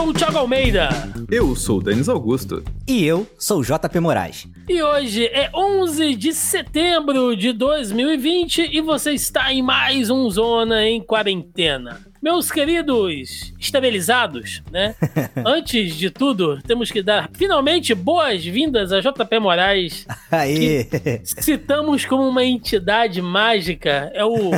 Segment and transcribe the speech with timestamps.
[0.00, 0.88] sou o Thiago Almeida.
[1.30, 2.64] Eu sou o Denis Augusto.
[2.88, 4.48] E eu sou o JP Moraes.
[4.66, 10.86] E hoje é 11 de setembro de 2020 e você está em mais um Zona
[10.86, 12.00] em Quarentena.
[12.22, 14.94] Meus queridos estabilizados, né?
[15.42, 20.06] Antes de tudo, temos que dar finalmente boas-vindas a JP Moraes.
[20.30, 20.86] Aí.
[21.24, 24.10] Citamos como uma entidade mágica.
[24.12, 24.50] É o,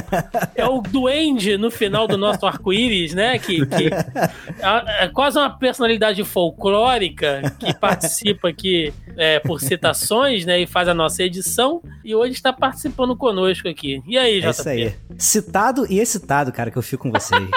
[0.57, 3.39] é o duende no final do nosso arco-íris, né?
[3.39, 10.61] Que, que é, é quase uma personalidade folclórica que participa aqui é, por citações, né?
[10.61, 11.81] E faz a nossa edição.
[12.05, 14.03] E hoje está participando conosco aqui.
[14.07, 14.47] E aí, JP?
[14.47, 14.95] É isso aí.
[15.17, 17.43] Citado e excitado, cara, que eu fico com vocês.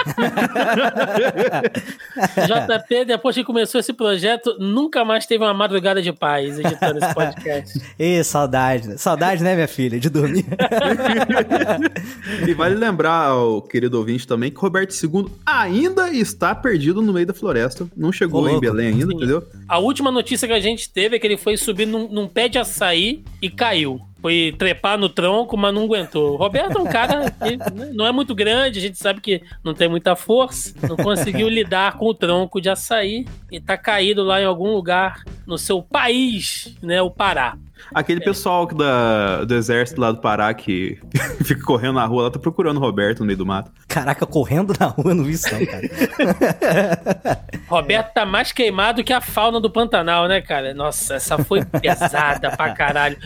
[2.46, 7.14] JP, depois que começou esse projeto, nunca mais teve uma madrugada de paz editando esse
[7.14, 7.80] podcast.
[7.98, 9.00] Ê, saudade.
[9.00, 10.46] Saudade, né, minha filha, de dormir.
[12.46, 17.26] e vale lembrar ao querido ouvinte também que Roberto II ainda está perdido no meio
[17.26, 17.86] da floresta.
[17.96, 19.16] Não chegou Ô, em Belém ainda, Sim.
[19.16, 19.42] entendeu?
[19.68, 22.48] A última notícia que a gente teve é que ele foi subir num, num pé
[22.48, 26.32] de açaí e caiu foi trepar no tronco, mas não aguentou.
[26.32, 27.56] O Roberto é um cara que
[27.94, 31.96] não é muito grande, a gente sabe que não tem muita força, não conseguiu lidar
[31.96, 36.76] com o tronco de açaí e tá caído lá em algum lugar no seu país,
[36.82, 37.56] né, o Pará.
[37.94, 40.98] Aquele pessoal da, do exército lá do Pará que
[41.44, 43.70] fica correndo na rua, lá tá procurando o Roberto no meio do mato.
[43.88, 45.88] Caraca, correndo na rua, não vi isso não, cara.
[47.68, 50.74] Roberto tá mais queimado que a fauna do Pantanal, né, cara?
[50.74, 53.16] Nossa, essa foi pesada pra caralho.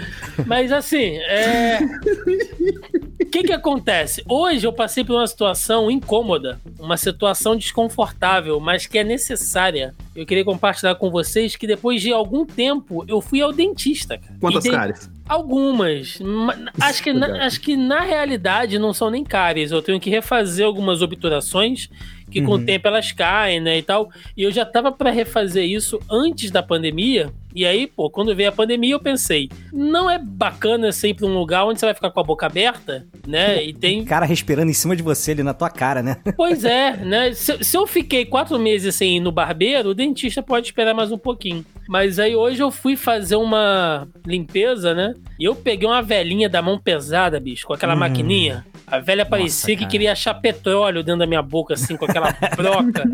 [0.46, 1.78] Mas assim, é.
[3.20, 4.24] O que que acontece?
[4.28, 9.94] Hoje eu passei por uma situação incômoda, uma situação desconfortável, mas que é necessária.
[10.16, 14.34] Eu queria compartilhar com vocês que depois de algum tempo eu fui ao dentista, cara.
[14.40, 15.10] Quantas cáries?
[15.28, 16.18] Algumas.
[16.80, 19.70] Acho que, na, acho que na realidade não são nem cáries.
[19.70, 21.88] Eu tenho que refazer algumas obturações
[22.30, 22.58] que com uhum.
[22.58, 24.10] o tempo elas caem, né, e tal.
[24.36, 27.30] E eu já tava para refazer isso antes da pandemia.
[27.54, 31.26] E aí, pô, quando veio a pandemia, eu pensei, não é bacana você ir pra
[31.26, 33.62] um lugar onde você vai ficar com a boca aberta, né?
[33.64, 34.04] E tem.
[34.04, 36.16] Cara respirando em cima de você ali na tua cara, né?
[36.36, 37.32] Pois é, né?
[37.32, 41.10] Se, se eu fiquei quatro meses sem ir no barbeiro, o dentista pode esperar mais
[41.10, 41.64] um pouquinho.
[41.90, 45.12] Mas aí hoje eu fui fazer uma limpeza, né?
[45.36, 47.98] E eu peguei uma velhinha da mão pesada, bicho, com aquela hum.
[47.98, 48.64] maquininha.
[48.90, 52.34] A velha parecia Nossa, que queria achar petróleo dentro da minha boca, assim, com aquela
[52.56, 53.04] broca.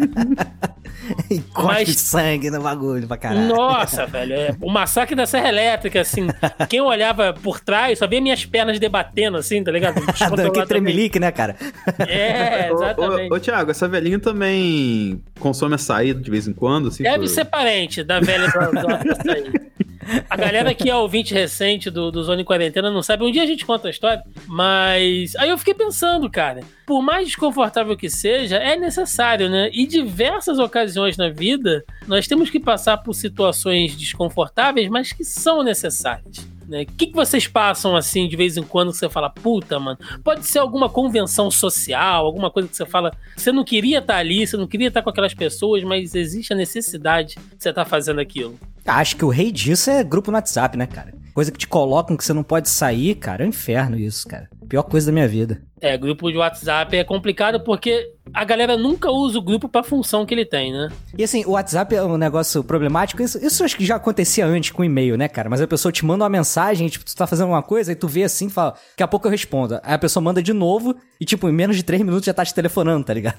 [1.31, 2.00] e Mas...
[2.00, 3.47] sangue no bagulho pra caralho.
[3.47, 4.32] Nossa, velho.
[4.32, 6.28] É, o massacre da Serra Elétrica, assim.
[6.69, 10.00] Quem olhava por trás só via minhas pernas debatendo, assim, tá ligado?
[10.53, 11.56] que tremelique, né, cara?
[11.98, 13.31] É, exatamente.
[13.31, 16.88] Ô, ô, ô, Thiago, essa velhinha também consome açaí de vez em quando?
[16.88, 17.28] Assim, Deve por...
[17.28, 19.53] ser parente da velha do, do açaí.
[20.28, 23.25] A galera que é ouvinte recente do, do Zona em Quarentena não sabe.
[23.25, 24.22] Um dia a gente conta a história.
[24.47, 26.61] Mas aí eu fiquei pensando, cara.
[26.87, 29.71] Por mais desconfortável que seja, é necessário, né?
[29.72, 35.62] E diversas ocasiões na vida, nós temos que passar por situações desconfortáveis, mas que são
[35.62, 36.56] necessárias.
[36.69, 36.82] Né?
[36.82, 39.99] O que, que vocês passam assim de vez em quando que você fala, puta, mano?
[40.22, 44.47] Pode ser alguma convenção social, alguma coisa que você fala, você não queria estar ali,
[44.47, 48.21] você não queria estar com aquelas pessoas, mas existe a necessidade de você estar fazendo
[48.21, 48.59] aquilo.
[48.84, 51.12] Acho que o rei disso é grupo no WhatsApp, né, cara?
[51.34, 54.48] Coisa que te colocam que você não pode sair, cara, é um inferno isso, cara.
[54.69, 55.62] Pior coisa da minha vida.
[55.81, 60.25] É, grupo de WhatsApp é complicado porque a galera nunca usa o grupo pra função
[60.25, 60.88] que ele tem, né?
[61.16, 63.22] E assim, o WhatsApp é um negócio problemático.
[63.22, 65.50] Isso, isso acho que já acontecia antes com e-mail, né, cara?
[65.50, 68.09] Mas a pessoa te manda uma mensagem, tipo, tu tá fazendo uma coisa e tu
[68.09, 69.75] vê assim e fala, daqui a pouco eu respondo.
[69.82, 72.44] Aí a pessoa manda de novo e, tipo, em menos de três minutos já tá
[72.44, 73.37] te telefonando, tá ligado?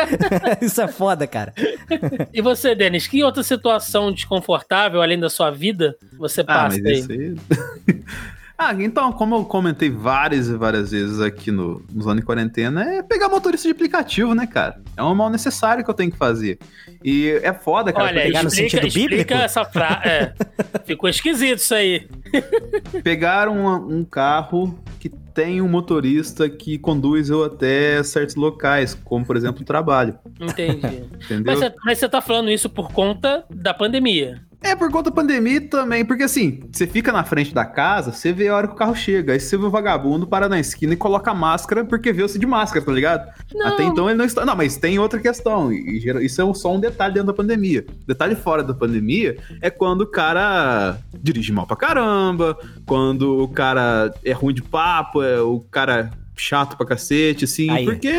[0.62, 1.52] isso é foda, cara.
[2.32, 6.86] e você, Denis, que outra situação desconfortável, além da sua vida, você passa ah, mas
[6.86, 6.98] aí?
[7.00, 7.36] Isso aí...
[8.58, 12.94] Ah, então, como eu comentei várias e várias vezes aqui no, no Zona de Quarentena,
[12.94, 14.80] é pegar motorista de aplicativo, né, cara?
[14.96, 16.58] É um mal necessário que eu tenho que fazer.
[17.04, 18.06] E é foda, cara.
[18.06, 19.34] Olha, pegar explica, no sentido bíblico?
[19.34, 20.08] essa frase.
[20.08, 20.32] É,
[20.86, 22.08] ficou esquisito isso aí.
[23.04, 29.24] Pegar um, um carro que tem um motorista que conduz eu até certos locais, como
[29.24, 30.18] por exemplo o trabalho.
[30.40, 31.04] Entendi.
[31.24, 31.44] Entendeu?
[31.44, 34.45] Mas você, mas você tá falando isso por conta da pandemia.
[34.62, 38.32] É, por conta da pandemia também, porque assim, você fica na frente da casa, você
[38.32, 40.94] vê a hora que o carro chega, aí você vê o vagabundo, para na esquina
[40.94, 43.30] e coloca máscara, porque vê-se de máscara, tá ligado?
[43.54, 43.66] Não.
[43.66, 44.44] Até então ele não está.
[44.44, 47.84] Não, mas tem outra questão, e isso é só um detalhe dentro da pandemia.
[48.06, 52.56] Detalhe fora da pandemia é quando o cara dirige mal pra caramba,
[52.86, 57.84] quando o cara é ruim de papo, é, o cara chato pra cacete, assim, Aí,
[57.84, 58.12] porque.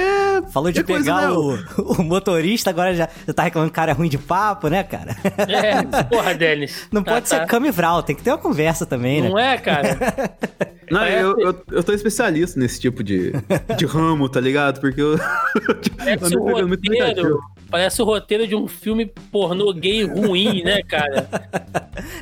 [0.51, 3.91] Falou de é pegar o, o, motorista, agora já, já tá reclamando que o cara
[3.91, 5.15] é ruim de papo, né, cara?
[5.47, 6.87] É, porra, Denis.
[6.91, 7.39] Não tá, pode tá.
[7.39, 9.29] ser Camivral, tem que ter uma conversa também, né?
[9.29, 9.97] Não é, cara?
[10.89, 13.33] Não, eu, eu, eu tô especialista nesse tipo de,
[13.77, 14.79] de ramo, tá ligado?
[14.79, 15.17] Porque eu.
[15.97, 17.39] Parece o, roteiro,
[17.69, 21.27] parece o roteiro de um filme pornô gay ruim, né, cara?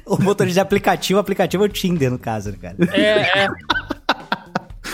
[0.03, 2.75] o motorista de aplicativo, o aplicativo é o Tinder, no caso, né, cara?
[2.91, 3.47] É, é.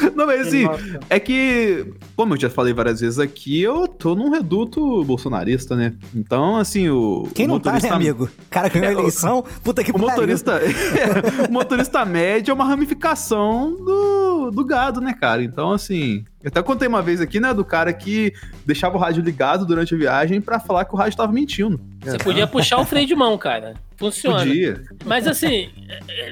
[0.15, 0.65] Não, mas assim,
[1.09, 5.93] é que, como eu já falei várias vezes aqui, eu tô num reduto bolsonarista, né?
[6.15, 7.27] Então, assim, o.
[7.33, 8.25] Quem o não tá, né, amigo?
[8.25, 12.65] O cara ganhou a eleição, puta que o motorista, é, o motorista médio é uma
[12.65, 15.43] ramificação do, do gado, né, cara?
[15.43, 16.25] Então, assim.
[16.43, 18.33] Eu até contei uma vez aqui, né, do cara que
[18.65, 21.79] deixava o rádio ligado durante a viagem para falar que o rádio tava mentindo.
[22.03, 23.75] Você podia puxar o freio de mão, cara.
[23.95, 24.39] Funciona.
[24.39, 24.81] Podia.
[25.05, 25.69] Mas assim,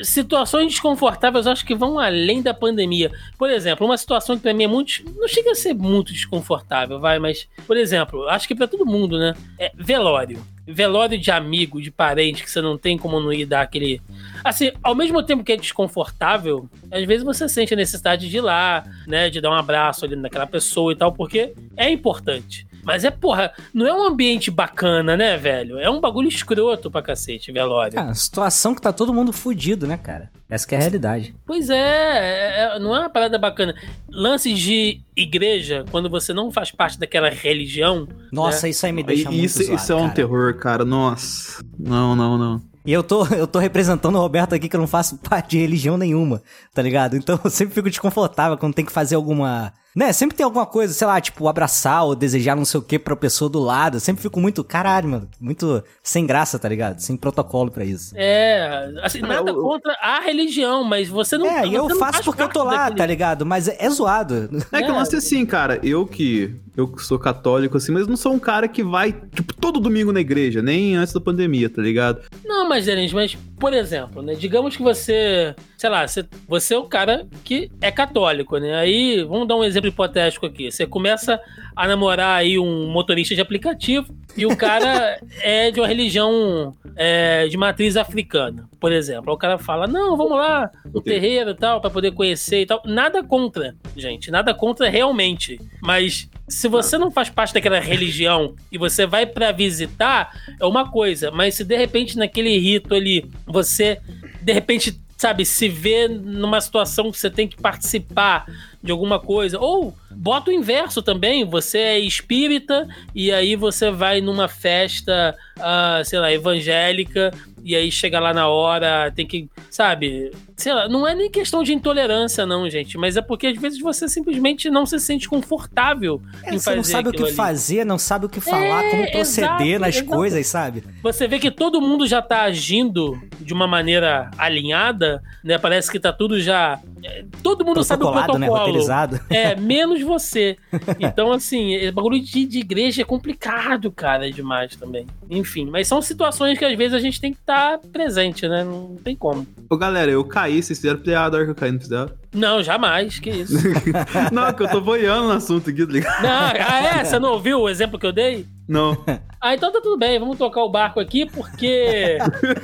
[0.01, 3.11] situações desconfortáveis eu acho que vão além da pandemia.
[3.37, 5.03] Por exemplo, uma situação que pra mim é muito.
[5.15, 7.47] Não chega a ser muito desconfortável, vai, mas.
[7.67, 9.35] Por exemplo, acho que para todo mundo, né?
[9.59, 10.41] É velório.
[10.71, 14.01] Velório de amigo, de parente, que você não tem como não ir dar aquele.
[14.43, 18.41] Assim, ao mesmo tempo que é desconfortável, às vezes você sente a necessidade de ir
[18.41, 19.29] lá, né?
[19.29, 22.68] De dar um abraço ali naquela pessoa e tal, porque é importante.
[22.83, 25.77] Mas é, porra, não é um ambiente bacana, né, velho?
[25.77, 27.99] É um bagulho escroto pra cacete, velório.
[27.99, 30.29] Ah, situação que tá todo mundo fudido, né, cara?
[30.49, 31.35] Essa que é a realidade.
[31.45, 33.75] Pois é, é, é, não é uma parada bacana.
[34.09, 38.07] Lances de igreja, quando você não faz parte daquela religião.
[38.31, 38.71] Nossa, né?
[38.71, 40.13] isso aí me deixa isso, muito Isso, zoado, isso é um cara.
[40.13, 40.85] terror, cara.
[40.85, 41.63] Nossa.
[41.77, 42.69] Não, não, não.
[42.85, 45.59] E eu tô, eu tô representando o Roberto aqui que eu não faço parte de
[45.59, 46.41] religião nenhuma,
[46.73, 47.15] tá ligado?
[47.15, 49.71] Então eu sempre fico desconfortável quando tem que fazer alguma.
[49.95, 50.13] Né?
[50.13, 53.15] Sempre tem alguma coisa, sei lá, tipo, abraçar ou desejar não sei o que pra
[53.15, 53.97] pessoa do lado.
[53.97, 55.29] Eu sempre fico muito, caralho, mano.
[55.41, 56.99] Muito sem graça, tá ligado?
[56.99, 58.13] Sem protocolo pra isso.
[58.15, 61.97] É, assim, nada eu- contra a religião, mas você não É, e você eu não
[61.97, 63.45] faço faz porque eu tô lá, daquele- tá ligado?
[63.45, 64.49] Mas é, é zoado.
[64.71, 64.91] É que É.
[64.91, 68.31] o lance é assim, cara, eu que eu que sou católico assim, mas não sou
[68.31, 72.21] um cara que vai, tipo, todo domingo na igreja, nem antes da pandemia, tá ligado?
[72.45, 74.33] Não, mas, Denis, mas, por exemplo, né?
[74.33, 78.75] Digamos que você, sei lá, você, você é o cara que é católico, né?
[78.75, 80.71] Aí, vamos dar um exemplo hipotético aqui.
[80.71, 81.39] Você começa
[81.75, 87.47] a namorar aí um motorista de aplicativo e o cara é de uma religião é,
[87.47, 89.29] de matriz africana, por exemplo.
[89.29, 92.65] Aí o cara fala, não, vamos lá no terreiro e tal, pra poder conhecer e
[92.65, 92.81] tal.
[92.85, 94.29] Nada contra, gente.
[94.29, 95.59] Nada contra realmente.
[95.81, 100.89] Mas se você não faz parte daquela religião e você vai pra visitar, é uma
[100.89, 101.31] coisa.
[101.31, 103.99] Mas se de repente naquele rito ali você,
[104.41, 108.45] de repente, sabe, se vê numa situação que você tem que participar
[108.81, 114.21] de alguma coisa, ou bota o inverso também, você é espírita e aí você vai
[114.21, 117.31] numa festa, ah, sei lá, evangélica
[117.61, 121.61] e aí chega lá na hora, tem que, sabe, sei lá, não é nem questão
[121.61, 126.21] de intolerância não, gente, mas é porque às vezes você simplesmente não se sente confortável
[126.43, 127.33] É, em você não fazer sabe o que ali.
[127.33, 130.09] fazer, não sabe o que falar, É, como proceder exato, nas exato.
[130.09, 130.83] coisas, sabe?
[131.03, 135.57] Você vê que todo mundo já tá agindo de uma maneira alinhada, né?
[135.57, 136.79] Parece que tá tudo já.
[137.03, 138.23] É, Todo mundo sabe o né?
[138.23, 138.57] protocolo.
[138.57, 139.19] Roteirizado.
[139.29, 140.57] É, menos você.
[140.99, 145.05] Então, assim, esse bagulho de, de igreja é complicado, cara, demais também.
[145.29, 148.63] Enfim, mas são situações que às vezes a gente tem que estar presente, né?
[148.63, 149.45] Não tem como.
[149.69, 152.11] Ô, galera, eu caí, vocês fizeram piada a hora que eu caí, não fizeram?
[152.33, 153.55] Não, jamais, que isso.
[154.31, 156.23] não, é que eu tô boiando no assunto aqui, tá ligado?
[156.23, 157.03] Não, ah, é?
[157.03, 158.45] Você não ouviu o exemplo que eu dei?
[158.69, 158.95] Não,
[159.41, 162.17] Ah, então tá tudo bem, vamos tocar o barco aqui, porque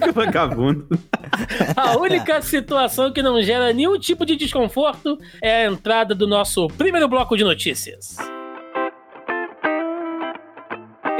[0.03, 0.87] que vagabundo.
[1.75, 6.67] A única situação que não gera nenhum tipo de desconforto é a entrada do nosso
[6.67, 8.17] primeiro bloco de notícias.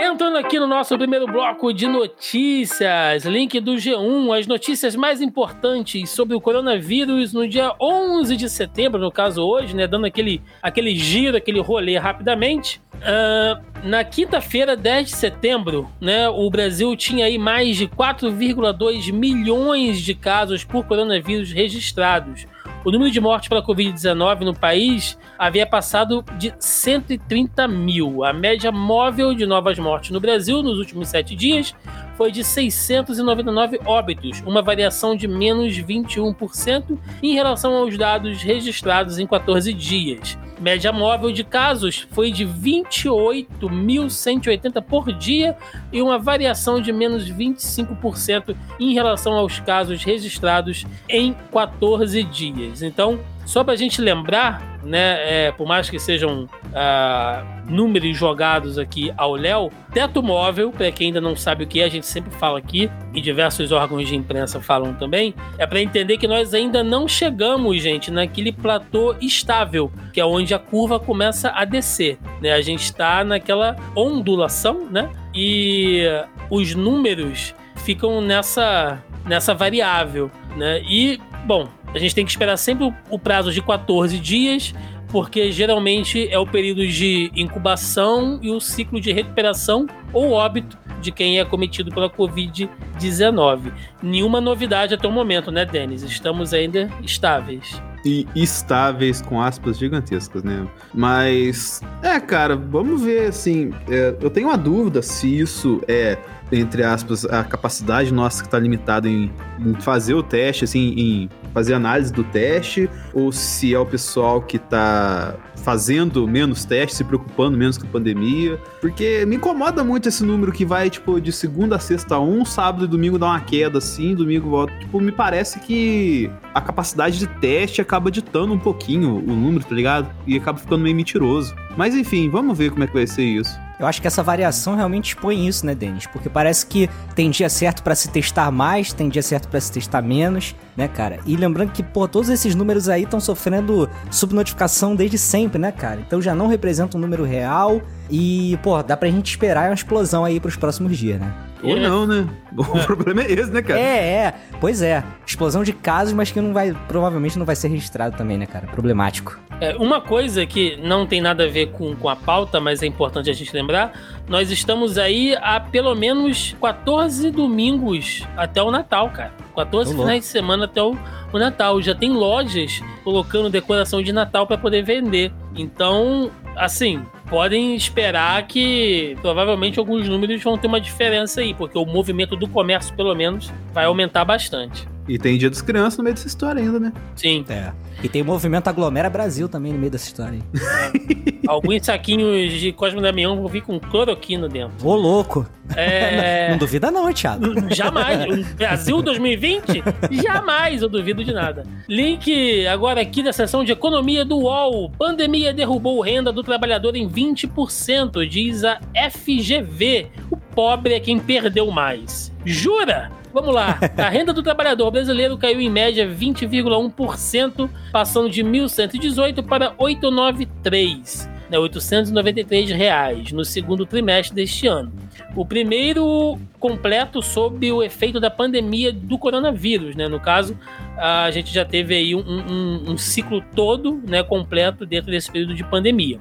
[0.06, 6.12] Entrando aqui no nosso primeiro bloco de notícias, link do G1, as notícias mais importantes
[6.12, 10.96] sobre o coronavírus no dia 11 de setembro, no caso hoje, né, dando aquele, aquele
[10.96, 12.80] giro, aquele rolê rapidamente.
[13.02, 20.00] Ah, na quinta-feira, 10 de setembro, né, o Brasil tinha aí mais de 4,2 milhões
[20.00, 22.46] de casos por coronavírus registrados.
[22.86, 28.24] O número de mortes pela Covid-19 no país havia passado de 130 mil.
[28.24, 31.74] A média móvel de novas mortes no Brasil nos últimos sete dias
[32.16, 39.26] foi de 699 óbitos, uma variação de menos 21% em relação aos dados registrados em
[39.26, 40.38] 14 dias.
[40.60, 45.58] Média móvel de casos foi de 28.180 por dia
[45.92, 52.75] e uma variação de menos 25% em relação aos casos registrados em 14 dias.
[52.82, 58.78] Então, só para a gente lembrar, né, é, por mais que sejam ah, números jogados
[58.78, 62.06] aqui ao Léo, teto móvel, para quem ainda não sabe o que é, a gente
[62.06, 66.54] sempre fala aqui, e diversos órgãos de imprensa falam também, é para entender que nós
[66.54, 72.18] ainda não chegamos, gente, naquele platô estável, que é onde a curva começa a descer.
[72.42, 72.52] Né?
[72.52, 75.10] A gente está naquela ondulação, né?
[75.34, 76.04] E
[76.50, 80.82] os números ficam nessa, nessa variável, né?
[80.84, 84.76] E, bom, a gente tem que esperar sempre o prazo de 14 dias,
[85.08, 91.10] porque geralmente é o período de incubação e o ciclo de recuperação ou óbito de
[91.10, 93.72] quem é cometido pela Covid-19.
[94.04, 96.04] Nenhuma novidade até o momento, né, Denis?
[96.04, 97.82] Estamos ainda estáveis.
[98.04, 100.68] E estáveis com aspas gigantescas, né?
[100.94, 106.18] Mas, é, cara, vamos ver, assim, é, eu tenho uma dúvida se isso é
[106.52, 111.30] entre aspas, a capacidade nossa que está limitada em, em, fazer o teste, assim, em
[111.54, 117.04] fazer análise do teste, ou se é o pessoal que está fazendo menos testes, se
[117.04, 118.60] preocupando menos com a pandemia.
[118.80, 122.86] Porque me incomoda muito esse número que vai, tipo, de segunda a sexta um, sábado
[122.86, 124.74] e domingo dá uma queda assim, domingo volta.
[124.80, 129.74] Tipo, me parece que a capacidade de teste acaba ditando um pouquinho o número, tá
[129.74, 130.10] ligado?
[130.28, 131.56] E acaba ficando meio mentiroso.
[131.76, 133.65] Mas enfim, vamos ver como é que vai ser isso.
[133.80, 136.08] Eu acho que essa variação realmente expõe isso, né, Denis?
[136.08, 139.72] Porque parece que tem dia certo para se testar mais, tem dia certo para se
[139.72, 141.20] testar menos, né, cara?
[141.26, 146.00] E lembrando que, pô, todos esses números aí estão sofrendo subnotificação desde sempre, né, cara?
[146.00, 150.24] Então já não representa um número real e, pô, dá pra gente esperar uma explosão
[150.24, 151.34] aí pros próximos dias, né?
[151.70, 152.28] Ou não, né?
[152.58, 153.80] O problema é esse, né, cara?
[153.80, 154.34] É, é.
[154.62, 155.04] Pois é.
[155.26, 158.68] Explosão de casos, mas que não vai, provavelmente não vai ser registrado também, né, cara?
[158.68, 159.38] Problemático.
[159.60, 162.86] É, uma coisa que não tem nada a ver com, com a pauta, mas é
[162.86, 163.94] importante a gente lembrar,
[164.28, 169.34] nós estamos aí há pelo menos 14 domingos até o Natal, cara.
[169.56, 170.98] 14 finais de semana até o,
[171.32, 171.82] o Natal.
[171.82, 175.32] Já tem lojas colocando decoração de Natal para poder vender.
[175.56, 181.86] Então, assim, podem esperar que provavelmente alguns números vão ter uma diferença aí, porque o
[181.86, 184.88] movimento do comércio, pelo menos, vai aumentar bastante.
[185.08, 186.94] E tem Dia das Crianças no meio dessa história ainda, né?
[187.16, 187.46] Sim.
[187.50, 187.72] É.
[188.04, 191.36] E tem o movimento Aglomera Brasil também no meio dessa história aí.
[191.48, 194.88] Alguns saquinhos de Cosmo Damião vão vir com cloroquina dentro.
[194.88, 195.46] Ô, louco.
[195.76, 196.46] É...
[196.46, 197.46] não, não, duvida não, Thiago.
[197.74, 198.52] Jamais.
[198.52, 199.84] O Brasil 2020?
[200.24, 201.64] Jamais eu duvido de nada.
[201.88, 204.90] Link agora aqui da seção de economia do UOL.
[204.98, 208.80] Pandemia derrubou renda do trabalhador em 20%, diz a
[209.12, 210.08] FGV.
[210.32, 212.32] O pobre é quem perdeu mais.
[212.44, 213.12] Jura?
[213.36, 213.78] Vamos lá.
[213.98, 221.35] A renda do trabalhador brasileiro caiu em média 20,1%, passando de 1.118 para 893.
[221.56, 224.92] Né, 893 reais no segundo trimestre deste ano.
[225.36, 230.08] O primeiro completo sob o efeito da pandemia do coronavírus, né?
[230.08, 230.58] No caso,
[230.98, 235.56] a gente já teve aí um, um, um ciclo todo, né, completo dentro desse período
[235.56, 236.20] de pandemia.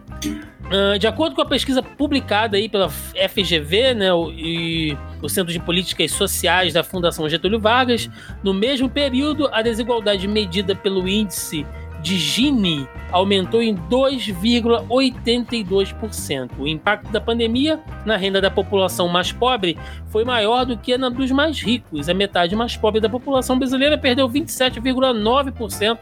[0.64, 5.52] Uh, de acordo com a pesquisa publicada aí pela FGV, né, o, e o Centro
[5.52, 8.08] de Políticas Sociais da Fundação Getúlio Vargas,
[8.42, 11.66] no mesmo período, a desigualdade medida pelo índice
[12.04, 16.50] de Gini aumentou em 2,82%.
[16.58, 21.08] O impacto da pandemia na renda da população mais pobre foi maior do que na
[21.08, 22.10] dos mais ricos.
[22.10, 25.98] A metade mais pobre da população brasileira perdeu 27,9%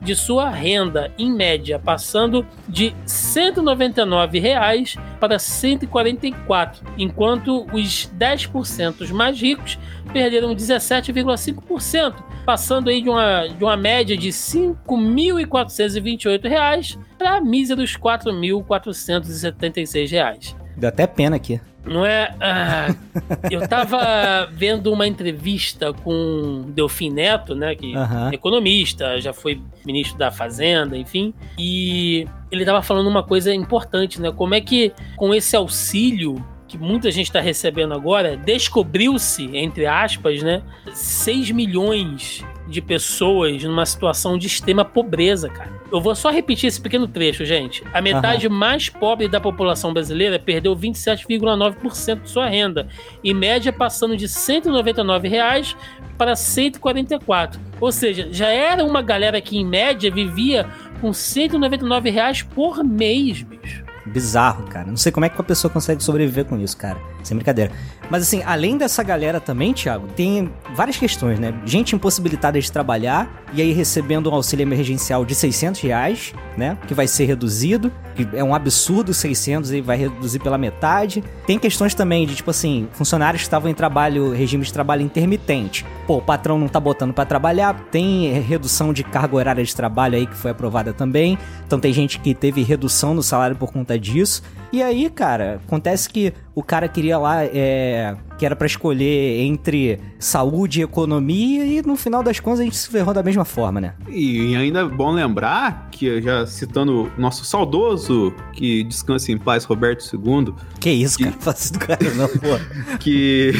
[0.00, 9.38] de sua renda, em média, passando de 199 reais para 144, enquanto os 10% mais
[9.40, 9.78] ricos
[10.12, 12.14] perderam 17,5%,
[12.44, 20.56] passando aí de uma, de uma média de 5.428 reais para míseros 4.476 reais.
[20.76, 21.60] Deu até pena aqui.
[21.84, 22.34] Não é?
[22.40, 22.94] Ah,
[23.50, 27.74] eu tava vendo uma entrevista com Delfim Neto, né?
[27.74, 31.32] Que é economista, já foi ministro da Fazenda, enfim.
[31.58, 34.30] E ele tava falando uma coisa importante, né?
[34.30, 40.40] Como é que com esse auxílio que muita gente está recebendo agora, descobriu-se, entre aspas,
[40.40, 45.79] né, 6 milhões de pessoas numa situação de extrema pobreza, cara.
[45.92, 47.82] Eu vou só repetir esse pequeno trecho, gente.
[47.92, 48.54] A metade uhum.
[48.54, 52.86] mais pobre da população brasileira perdeu 27,9% de sua renda,
[53.24, 55.76] em média passando de 199 reais
[56.16, 57.60] para 144.
[57.80, 60.66] Ou seja, já era uma galera que em média vivia
[61.00, 63.89] com 199 reais por mês, bicho.
[64.06, 64.86] Bizarro, cara.
[64.86, 66.98] Não sei como é que a pessoa consegue sobreviver com isso, cara.
[67.22, 67.70] Sem brincadeira.
[68.08, 71.54] Mas assim, além dessa galera também, Thiago, tem várias questões, né?
[71.64, 76.76] Gente impossibilitada de trabalhar e aí recebendo um auxílio emergencial de 600 reais, né?
[76.88, 77.92] Que vai ser reduzido.
[78.16, 81.22] Que é um absurdo 600 e vai reduzir pela metade.
[81.46, 85.86] Tem questões também de, tipo assim, funcionários que estavam em trabalho, regime de trabalho intermitente.
[86.06, 87.74] Pô, o patrão não tá botando para trabalhar.
[87.90, 91.38] Tem redução de carga horária de trabalho aí que foi aprovada também.
[91.64, 94.42] Então tem gente que teve redução no salário por conta disso.
[94.72, 100.00] E aí, cara, acontece que o cara queria lá, é, que era para escolher entre
[100.18, 103.80] saúde e economia, e no final das contas a gente se ferrou da mesma forma,
[103.80, 103.94] né?
[104.08, 110.04] E ainda é bom lembrar que, já citando nosso saudoso, que descanse em paz, Roberto
[110.12, 110.54] II.
[110.80, 111.24] Que isso, que...
[111.24, 111.36] cara?
[111.38, 112.96] Faça do cara, não, pô.
[112.98, 113.52] que.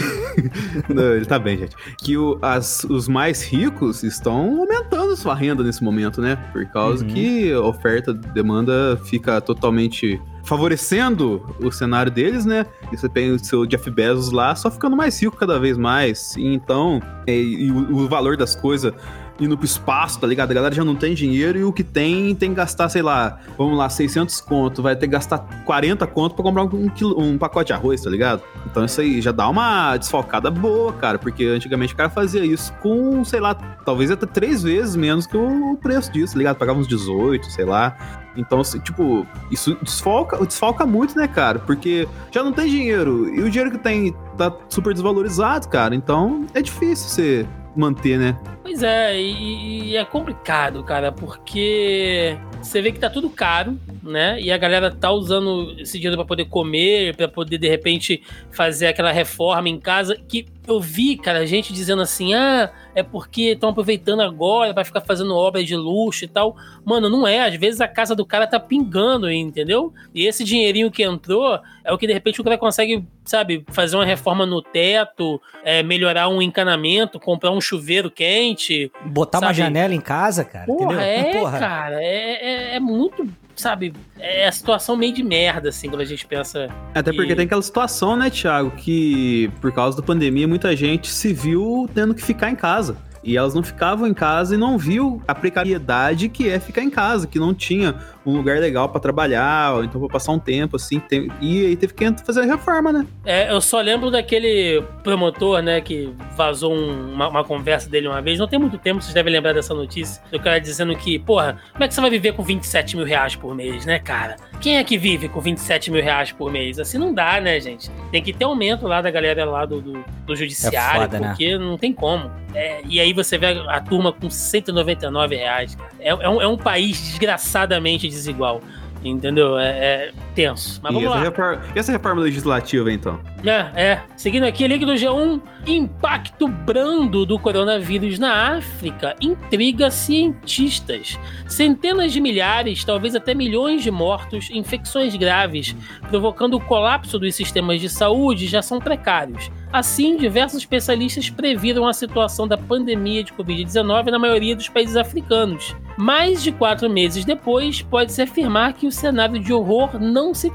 [0.88, 1.76] não, ele tá bem, gente.
[1.99, 6.37] Que o, as, os mais ricos estão aumentando sua renda nesse momento, né?
[6.52, 7.11] Por causa uhum.
[7.11, 10.20] que a oferta demanda fica totalmente
[10.50, 12.66] favorecendo o cenário deles, né?
[12.90, 16.35] E você tem o seu Jeff Bezos lá só ficando mais rico cada vez mais.
[16.37, 18.92] E então, é, e o, o valor das coisas
[19.40, 20.50] indo pro espaço, tá ligado?
[20.50, 23.38] A galera já não tem dinheiro e o que tem tem que gastar, sei lá,
[23.56, 27.38] vamos lá, 600 conto, vai ter que gastar 40 conto pra comprar um, quilo, um
[27.38, 28.42] pacote de arroz, tá ligado?
[28.66, 32.73] Então isso aí já dá uma desfalcada boa, cara, porque antigamente o cara fazia isso
[32.75, 33.54] com, sei lá,
[33.85, 36.56] talvez até três vezes menos que o preço disso, tá ligado?
[36.56, 37.97] Pagava uns 18, sei lá.
[38.37, 41.59] Então, assim, tipo, isso desfalca, desfalca muito, né, cara?
[41.59, 43.28] Porque já não tem dinheiro.
[43.35, 45.94] E o dinheiro que tem tá super desvalorizado, cara.
[45.94, 48.36] Então é difícil você manter, né?
[48.62, 54.40] Pois é, e, e, é complicado, cara, porque você vê que tá tudo caro, né?
[54.40, 58.88] E a galera tá usando esse dinheiro para poder comer, para poder de repente fazer
[58.88, 60.16] aquela reforma em casa.
[60.16, 65.00] Que eu vi, cara, gente dizendo assim: ah, é porque estão aproveitando agora para ficar
[65.00, 66.57] fazendo obra de luxo e tal.
[66.85, 67.40] Mano, não é.
[67.40, 69.92] Às vezes a casa do cara tá pingando, entendeu?
[70.14, 73.97] E esse dinheirinho que entrou é o que de repente o cara consegue, sabe, fazer
[73.97, 78.90] uma reforma no teto, é, melhorar um encanamento, comprar um chuveiro quente.
[79.07, 79.49] Botar sabe?
[79.49, 80.66] uma janela em casa, cara.
[80.66, 81.30] Porra, entendeu?
[81.30, 81.59] é, Porra.
[81.59, 82.02] cara.
[82.02, 83.28] É, é, é muito
[83.60, 86.68] sabe, é a situação meio de merda, assim, quando a gente pensa.
[86.94, 87.16] Até que...
[87.16, 91.88] porque tem aquela situação, né, Thiago, que por causa da pandemia muita gente se viu
[91.94, 92.96] tendo que ficar em casa.
[93.22, 96.88] E elas não ficavam em casa e não viu a precariedade que é ficar em
[96.88, 100.76] casa, que não tinha um lugar legal para trabalhar, ou então pra passar um tempo,
[100.76, 101.00] assim.
[101.00, 103.06] Tem, e aí teve que fazer a reforma, né?
[103.24, 108.20] É, eu só lembro daquele promotor, né, que vazou um, uma, uma, conversa dele uma
[108.20, 108.38] vez.
[108.38, 110.22] Não tem muito tempo, vocês devem lembrar dessa notícia.
[110.30, 113.34] Do cara dizendo que, porra, como é que você vai viver com 27 mil reais
[113.34, 114.36] por mês, né, cara?
[114.60, 116.78] Quem é que vive com 27 mil reais por mês?
[116.78, 117.90] Assim não dá, né, gente?
[118.10, 121.28] Tem que ter aumento lá da galera lá do, do, do judiciário, é foda, né?
[121.28, 121.64] porque né?
[121.64, 122.30] não tem como.
[122.54, 125.76] É, e aí você vê a turma com 199 reais.
[125.98, 128.60] É, é, um, é um país desgraçadamente desigual.
[129.02, 129.58] Entendeu?
[129.58, 130.78] É, é tenso.
[130.82, 131.22] Mas vamos e essa lá.
[131.22, 133.18] Reforma, e essa reforma legislativa, então?
[133.44, 134.02] É, é.
[134.16, 135.40] Seguindo aqui, link do G1.
[135.66, 141.18] Impacto brando do coronavírus na África intriga cientistas.
[141.46, 145.75] Centenas de milhares, talvez até milhões de mortos, infecções graves,
[146.08, 149.50] provocando o colapso dos sistemas de saúde, já são precários.
[149.73, 155.76] Assim, diversos especialistas previram a situação da pandemia de Covid-19 na maioria dos países africanos.
[155.97, 160.50] Mais de quatro meses depois, pode-se afirmar que o cenário de horror não se,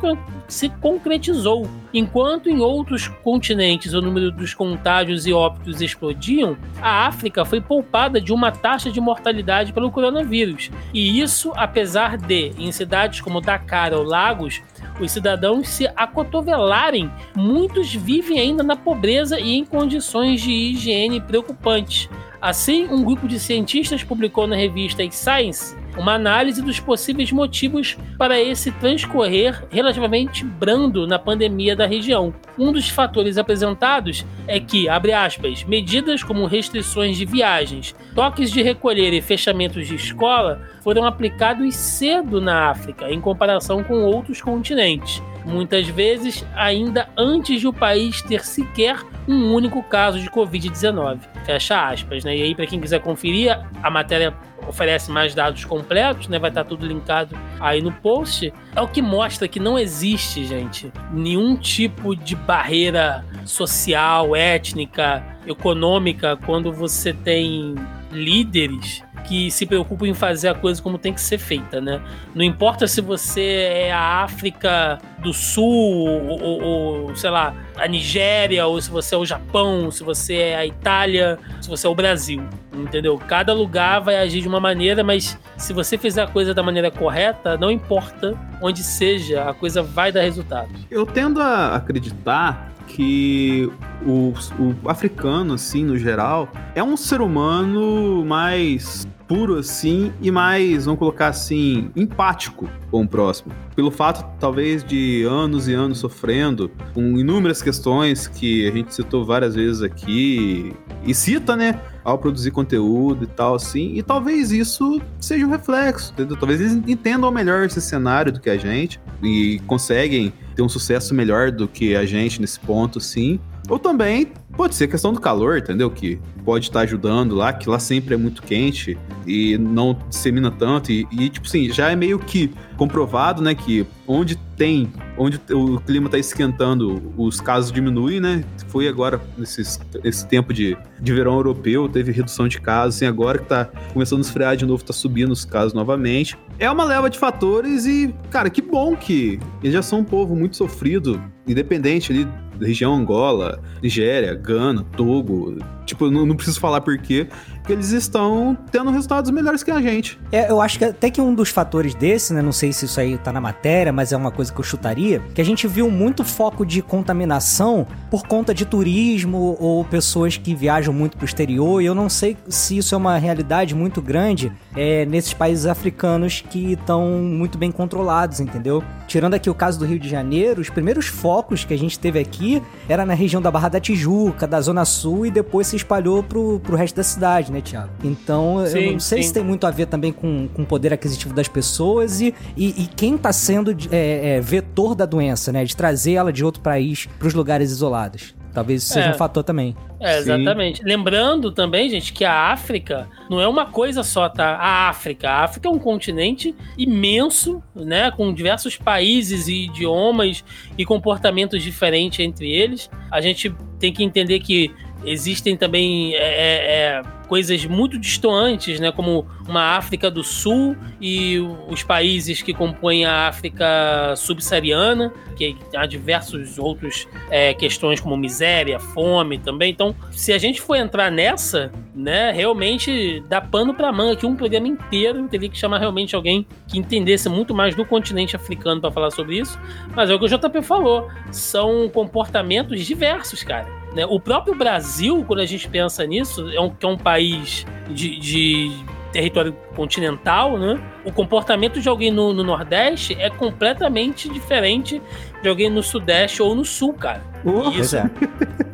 [0.49, 1.65] se concretizou.
[1.93, 8.19] Enquanto em outros continentes o número dos contágios e óbitos explodiam, a África foi poupada
[8.19, 10.69] de uma taxa de mortalidade pelo coronavírus.
[10.93, 14.61] E isso, apesar de, em cidades como Dakar ou Lagos,
[14.99, 22.09] os cidadãos se acotovelarem, muitos vivem ainda na pobreza e em condições de higiene preocupantes.
[22.41, 28.39] Assim, um grupo de cientistas publicou na revista Science uma análise dos possíveis motivos para
[28.39, 32.33] esse transcorrer relativamente brando na pandemia da região.
[32.57, 38.61] Um dos fatores apresentados é que, abre aspas, medidas como restrições de viagens, toques de
[38.61, 45.21] recolher e fechamentos de escola foram aplicados cedo na África, em comparação com outros continentes
[45.45, 51.19] muitas vezes ainda antes de o país ter sequer um único caso de Covid-19.
[51.45, 52.35] Fecha aspas, né?
[52.35, 54.33] E aí, para quem quiser conferir, a matéria
[54.67, 56.39] oferece mais dados completos, né?
[56.39, 58.53] Vai estar tudo linkado aí no post.
[58.75, 66.37] É o que mostra que não existe, gente, nenhum tipo de barreira social, étnica, econômica
[66.45, 67.75] quando você tem
[68.11, 72.01] líderes que se preocupam em fazer a coisa como tem que ser feita, né?
[72.33, 73.41] Não importa se você
[73.85, 79.15] é a África do Sul, ou, ou, ou, sei lá, a Nigéria, ou se você
[79.15, 83.17] é o Japão, se você é a Itália, se você é o Brasil, entendeu?
[83.17, 86.89] Cada lugar vai agir de uma maneira, mas se você fizer a coisa da maneira
[86.89, 90.69] correta, não importa onde seja, a coisa vai dar resultado.
[90.89, 93.69] Eu tendo a acreditar que
[94.05, 100.85] o, o africano, assim, no geral, é um ser humano mais puro assim e mais,
[100.85, 103.53] vamos colocar assim, empático com o próximo.
[103.75, 109.25] Pelo fato, talvez, de anos e anos sofrendo com inúmeras questões que a gente citou
[109.25, 110.73] várias vezes aqui
[111.05, 111.81] e cita, né?
[112.03, 113.93] Ao produzir conteúdo e tal, assim.
[113.95, 116.37] E talvez isso seja um reflexo, entendeu?
[116.37, 121.13] Talvez eles entendam melhor esse cenário do que a gente e conseguem ter um sucesso
[121.13, 123.39] melhor do que a gente nesse ponto, sim.
[123.67, 125.89] Ou também pode ser questão do calor, entendeu?
[125.89, 130.91] Que pode estar ajudando lá, que lá sempre é muito quente e não dissemina tanto.
[130.91, 133.53] E, e, tipo assim, já é meio que comprovado, né?
[133.53, 138.43] Que onde tem, onde o clima está esquentando, os casos diminuem, né?
[138.67, 143.39] Foi agora, nesses, esse tempo de, de verão europeu, teve redução de casos, assim, agora
[143.39, 146.37] que tá começando a esfriar de novo, tá subindo os casos novamente.
[146.59, 150.35] É uma leva de fatores e, cara, que bom que eles já são um povo
[150.35, 152.27] muito sofrido, independente ali
[152.61, 155.57] região Angola, Nigéria, Gana, Togo.
[155.85, 157.27] Tipo, não, não preciso falar por quê,
[157.65, 160.19] que eles estão tendo resultados melhores que a gente.
[160.31, 162.41] É, eu acho que até que um dos fatores desse, né?
[162.41, 165.21] Não sei se isso aí tá na matéria, mas é uma coisa que eu chutaria,
[165.33, 170.55] que a gente viu muito foco de contaminação por conta de turismo ou pessoas que
[170.55, 174.51] viajam muito pro exterior, e eu não sei se isso é uma realidade muito grande
[174.75, 178.83] é, nesses países africanos que estão muito bem controlados, entendeu?
[179.07, 182.19] Tirando aqui o caso do Rio de Janeiro, os primeiros focos que a gente teve
[182.19, 186.23] aqui era na região da Barra da Tijuca, da Zona Sul, e depois se espalhou
[186.23, 187.91] pro, pro resto da cidade, né, Tiago?
[188.03, 189.27] Então, sim, eu não sei sim.
[189.27, 192.83] se tem muito a ver também com, com o poder aquisitivo das pessoas e, e,
[192.83, 195.63] e quem tá sendo é, é, vetor da doença, né?
[195.63, 198.35] De trazer ela de outro país pros lugares isolados.
[198.55, 199.11] Talvez isso seja é.
[199.11, 199.75] um fator também.
[199.99, 200.77] É, exatamente.
[200.77, 200.85] Sim.
[200.85, 204.55] Lembrando também, gente, que a África não é uma coisa só, tá?
[204.55, 205.29] A África.
[205.29, 208.09] A África é um continente imenso, né?
[208.11, 210.41] Com diversos países e idiomas
[210.77, 212.89] e comportamentos diferentes entre eles.
[213.11, 214.73] A gente tem que entender que
[215.05, 221.39] existem também é, é, é, coisas muito distantes, né, como uma África do Sul e
[221.69, 228.79] os países que compõem a África subsaariana, que há diversos outros é, questões como miséria,
[228.79, 229.71] fome também.
[229.71, 234.35] Então, se a gente for entrar nessa, né, realmente dá pano para manga aqui um
[234.35, 235.27] programa inteiro.
[235.29, 239.39] Teria que chamar realmente alguém que entendesse muito mais do continente africano para falar sobre
[239.39, 239.57] isso.
[239.95, 243.65] Mas é o que o JP falou, são comportamentos diversos, cara.
[243.95, 244.05] Né?
[244.05, 248.19] O próprio Brasil, quando a gente pensa nisso, é um, que é um país de,
[248.19, 248.71] de
[249.13, 250.77] território continental, né?
[251.05, 255.01] O comportamento de alguém no, no, Nordeste é completamente diferente
[255.41, 257.23] de alguém no Sudeste ou no Sul, cara.
[257.45, 258.11] Uh, isso, é.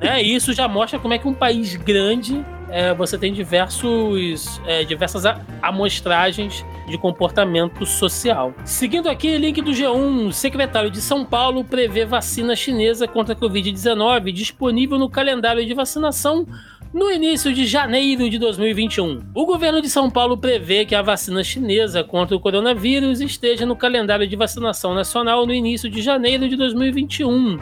[0.01, 4.83] né, isso já mostra como é que um país grande é, você tem diversos, é,
[4.83, 5.23] diversas
[5.61, 8.53] amostragens de comportamento social.
[8.65, 13.37] Seguindo aqui, link do G1, o secretário de São Paulo prevê vacina chinesa contra a
[13.37, 16.47] Covid-19 disponível no calendário de vacinação
[16.93, 21.41] no início de janeiro de 2021, o governo de São Paulo prevê que a vacina
[21.41, 26.57] chinesa contra o coronavírus esteja no calendário de vacinação nacional no início de janeiro de
[26.57, 27.59] 2021.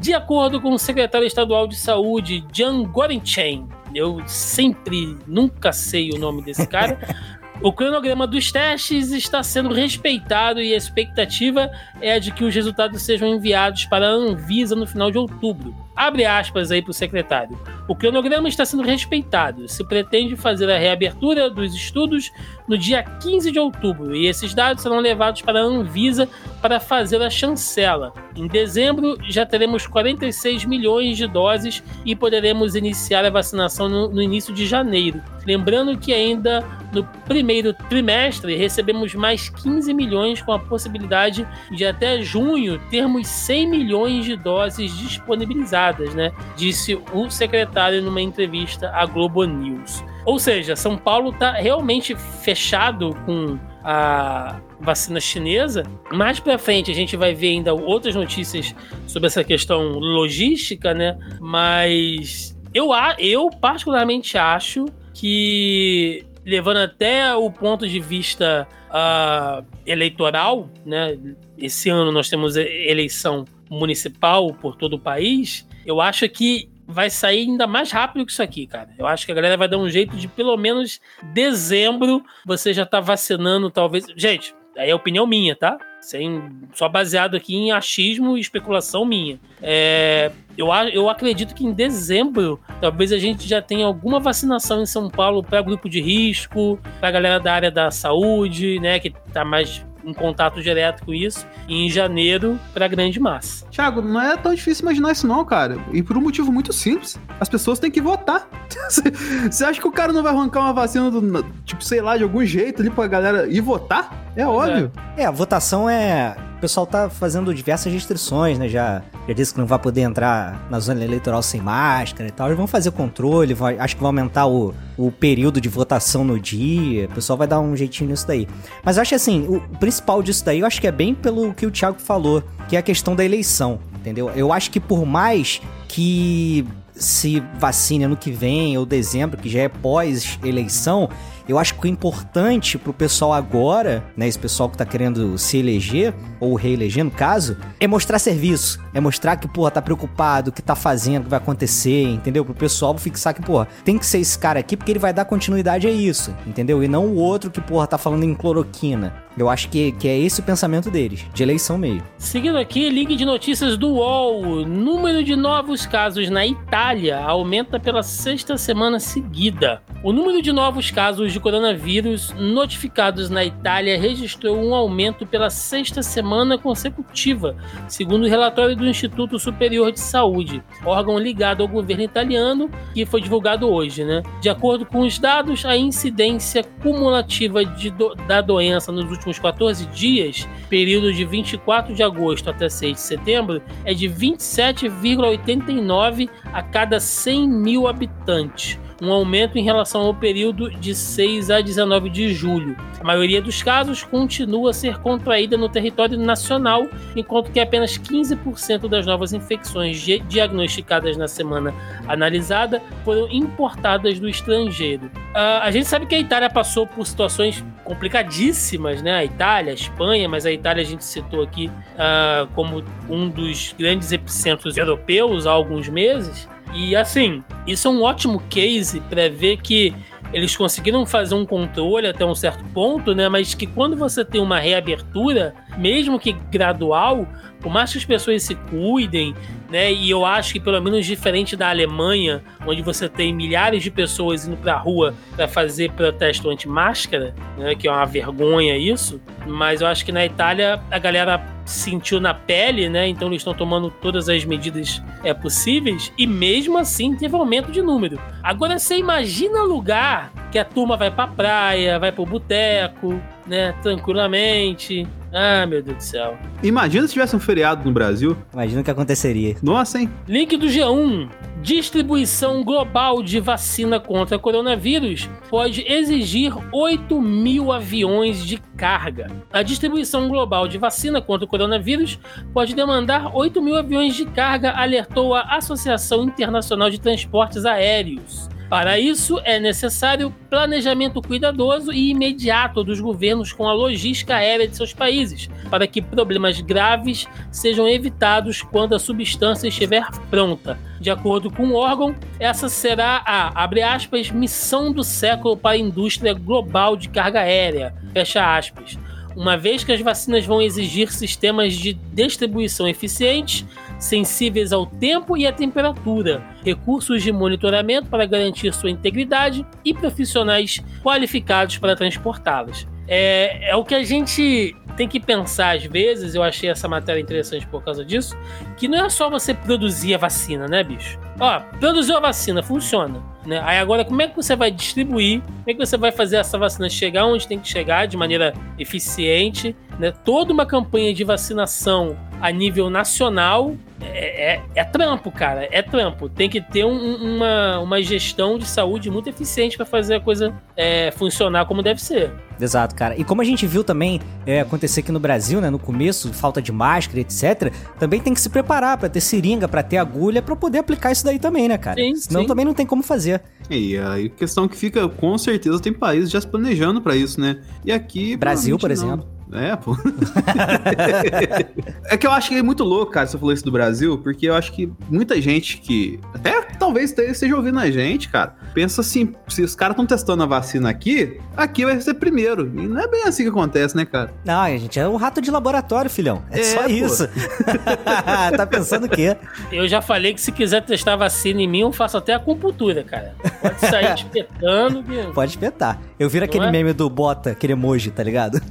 [0.00, 6.18] De acordo com o secretário estadual de saúde, Jian Guorenchen, eu sempre, nunca sei o
[6.18, 6.98] nome desse cara,
[7.62, 11.70] O cronograma dos testes está sendo respeitado e a expectativa
[12.00, 15.74] é de que os resultados sejam enviados para a Anvisa no final de outubro.
[15.94, 17.60] Abre aspas aí para o secretário.
[17.86, 19.68] O cronograma está sendo respeitado.
[19.68, 22.32] Se pretende fazer a reabertura dos estudos
[22.66, 26.26] no dia 15 de outubro e esses dados serão levados para a Anvisa
[26.62, 28.14] para fazer a chancela.
[28.34, 34.22] Em dezembro já teremos 46 milhões de doses e poderemos iniciar a vacinação no, no
[34.22, 35.20] início de janeiro.
[35.46, 42.20] Lembrando que ainda no primeiro trimestre recebemos mais 15 milhões com a possibilidade de até
[42.22, 46.32] junho termos 100 milhões de doses disponibilizadas, né?
[46.56, 50.04] Disse o secretário numa entrevista à Globo News.
[50.24, 55.84] Ou seja, São Paulo está realmente fechado com a vacina chinesa.
[56.12, 58.74] Mais para frente a gente vai ver ainda outras notícias
[59.06, 61.18] sobre essa questão logística, né?
[61.40, 71.18] Mas eu, eu particularmente acho que levando até o ponto de vista uh, eleitoral, né?
[71.58, 75.68] Esse ano nós temos eleição municipal por todo o país.
[75.84, 78.90] Eu acho que vai sair ainda mais rápido que isso aqui, cara.
[78.98, 81.00] Eu acho que a galera vai dar um jeito de pelo menos
[81.32, 84.06] dezembro você já tá vacinando, talvez.
[84.16, 85.78] Gente, aí é opinião minha, tá?
[86.00, 86.42] Sem,
[86.74, 89.38] só baseado aqui em achismo e especulação minha.
[89.62, 94.86] É, eu, eu acredito que em dezembro talvez a gente já tenha alguma vacinação em
[94.86, 99.44] São Paulo para grupo de risco, para galera da área da saúde, né, que tá
[99.44, 103.66] mais em contato direto com isso, e em janeiro para grande massa.
[103.66, 105.78] Thiago, não é tão difícil imaginar isso não, cara.
[105.92, 107.18] E por um motivo muito simples.
[107.38, 108.48] As pessoas têm que votar.
[109.50, 112.22] Você acha que o cara não vai arrancar uma vacina do, tipo, sei lá, de
[112.22, 114.32] algum jeito ali pra galera ir votar.
[114.36, 114.90] É óbvio.
[115.16, 116.36] É, a votação é.
[116.60, 118.68] O pessoal tá fazendo diversas restrições, né?
[118.68, 122.48] Já, já disse que não vai poder entrar na zona eleitoral sem máscara e tal.
[122.48, 126.38] Eles vão fazer controle, vai, acho que vai aumentar o, o período de votação no
[126.38, 127.06] dia.
[127.06, 128.46] O pessoal vai dar um jeitinho nisso daí.
[128.84, 131.64] Mas eu acho assim, o principal disso daí, eu acho que é bem pelo que
[131.64, 133.80] o Thiago falou, que é a questão da eleição.
[133.98, 134.30] Entendeu?
[134.36, 139.60] Eu acho que por mais que se vacine ano que vem ou dezembro, que já
[139.60, 141.08] é pós-eleição,
[141.50, 145.58] eu acho que o importante pro pessoal agora, né, esse pessoal que tá querendo se
[145.58, 148.80] eleger, ou reeleger no caso, é mostrar serviço.
[148.94, 152.44] É mostrar que, porra, tá preocupado, que tá fazendo, que vai acontecer, entendeu?
[152.44, 155.24] Pro pessoal fixar que, porra, tem que ser esse cara aqui porque ele vai dar
[155.24, 156.82] continuidade a isso, entendeu?
[156.82, 159.12] E não o outro que, porra, tá falando em cloroquina.
[159.40, 162.04] Eu acho que, que é esse o pensamento deles, de eleição meio.
[162.18, 164.66] Seguindo aqui, link de notícias do UOL.
[164.66, 169.82] Número de novos casos na Itália aumenta pela sexta semana seguida.
[170.02, 176.02] O número de novos casos de coronavírus notificados na Itália registrou um aumento pela sexta
[176.02, 182.70] semana consecutiva, segundo o relatório do Instituto Superior de Saúde, órgão ligado ao governo italiano,
[182.94, 184.04] que foi divulgado hoje.
[184.04, 184.22] Né?
[184.40, 190.46] De acordo com os dados, a incidência cumulativa do, da doença nos últimos 14 dias,
[190.68, 197.48] período de 24 de agosto até 6 de setembro, é de 27,89 a cada 100
[197.48, 202.76] mil habitantes um aumento em relação ao período de 6 a 19 de julho.
[203.00, 206.86] A maioria dos casos continua a ser contraída no território nacional,
[207.16, 211.74] enquanto que apenas 15% das novas infecções diagnosticadas na semana
[212.06, 215.06] analisada foram importadas do estrangeiro.
[215.06, 219.14] Uh, a gente sabe que a Itália passou por situações complicadíssimas, né?
[219.14, 223.74] A Itália, a Espanha, mas a Itália a gente citou aqui uh, como um dos
[223.78, 226.48] grandes epicentros europeus há alguns meses.
[226.74, 229.94] E assim, isso é um ótimo case para ver que
[230.32, 233.28] eles conseguiram fazer um controle até um certo ponto, né?
[233.28, 237.26] Mas que quando você tem uma reabertura, mesmo que gradual,
[237.60, 239.34] por mais que as pessoas se cuidem,
[239.68, 239.92] né?
[239.92, 244.46] E eu acho que pelo menos diferente da Alemanha, onde você tem milhares de pessoas
[244.46, 247.74] indo pra rua para fazer protesto anti-máscara, né?
[247.74, 249.20] Que é uma vergonha isso.
[249.46, 253.08] Mas eu acho que na Itália a galera sentiu na pele, né?
[253.08, 257.82] Então eles estão tomando todas as medidas é, possíveis e mesmo assim teve aumento de
[257.82, 258.18] número.
[258.42, 263.72] Agora você imagina lugar que a turma vai pra praia, vai pro boteco, né?
[263.82, 265.06] Tranquilamente.
[265.32, 266.36] Ah, meu Deus do céu.
[266.62, 268.36] Imagina se tivesse um feriado no Brasil.
[268.52, 269.56] Imagina o que aconteceria.
[269.62, 270.10] Nossa, hein?
[270.26, 271.28] Link do G1.
[271.62, 279.30] Distribuição global de vacina contra coronavírus pode exigir 8 mil aviões de carga.
[279.52, 282.18] A distribuição global de vacina contra o coronavírus
[282.54, 288.48] pode demandar 8 mil aviões de carga, alertou a Associação Internacional de Transportes Aéreos.
[288.70, 294.76] Para isso, é necessário planejamento cuidadoso e imediato dos governos com a logística aérea de
[294.76, 300.78] seus países, para que problemas graves sejam evitados quando a substância estiver pronta.
[301.00, 305.76] De acordo com o órgão, essa será a, abre aspas, missão do século para a
[305.76, 308.96] indústria global de carga aérea, fecha aspas
[309.36, 313.64] uma vez que as vacinas vão exigir sistemas de distribuição eficientes,
[313.98, 320.80] sensíveis ao tempo e à temperatura, recursos de monitoramento para garantir sua integridade e profissionais
[321.02, 322.86] qualificados para transportá-las.
[323.12, 327.20] É, é o que a gente tem que pensar às vezes, eu achei essa matéria
[327.20, 328.36] interessante por causa disso,
[328.76, 331.18] que não é só você produzir a vacina, né, bicho?
[331.40, 333.20] Ó, produziu a vacina, funciona.
[333.44, 333.60] Né?
[333.64, 335.40] Aí agora, como é que você vai distribuir?
[335.40, 338.52] Como é que você vai fazer essa vacina chegar onde tem que chegar de maneira
[338.78, 339.74] eficiente?
[339.98, 340.12] Né?
[340.12, 345.68] Toda uma campanha de vacinação a nível nacional é, é, é, trampo, cara.
[345.70, 346.28] É trampo.
[346.28, 350.54] Tem que ter um, uma, uma gestão de saúde muito eficiente para fazer a coisa
[350.76, 352.32] é, funcionar como deve ser.
[352.60, 353.16] Exato, cara.
[353.16, 356.60] E como a gente viu também é, acontecer aqui no Brasil, né, no começo, falta
[356.60, 360.54] de máscara, etc., também tem que se preparar para ter seringa, para ter agulha, para
[360.54, 362.00] poder aplicar isso daí também, né, cara?
[362.00, 362.46] Sim, Senão sim.
[362.46, 363.42] também não tem como fazer.
[363.70, 367.60] E aí, questão que fica, com certeza, tem países já se planejando para isso, né?
[367.84, 368.36] E aqui.
[368.36, 369.26] Brasil, por exemplo.
[369.52, 369.96] É, pô.
[372.04, 373.89] é que eu acho que é muito louco, cara, se eu falou isso do Brasil,
[374.18, 376.18] porque eu acho que muita gente que.
[376.34, 378.54] Até talvez esteja ouvindo a gente, cara.
[378.74, 382.66] Pensa assim: se os caras estão testando a vacina aqui, aqui vai ser primeiro.
[382.66, 384.32] E não é bem assim que acontece, né, cara?
[384.44, 386.42] Não, a gente é um rato de laboratório, filhão.
[386.50, 386.88] É, é só pô.
[386.88, 387.28] isso.
[388.56, 389.36] tá pensando o quê?
[389.70, 393.34] Eu já falei que se quiser testar vacina em mim, eu faço até acupuntura, cara.
[393.60, 395.04] Pode sair espetando.
[395.34, 396.00] Pode espetar.
[396.20, 396.70] Eu viro aquele é?
[396.70, 398.60] meme do bota, aquele emoji, tá ligado?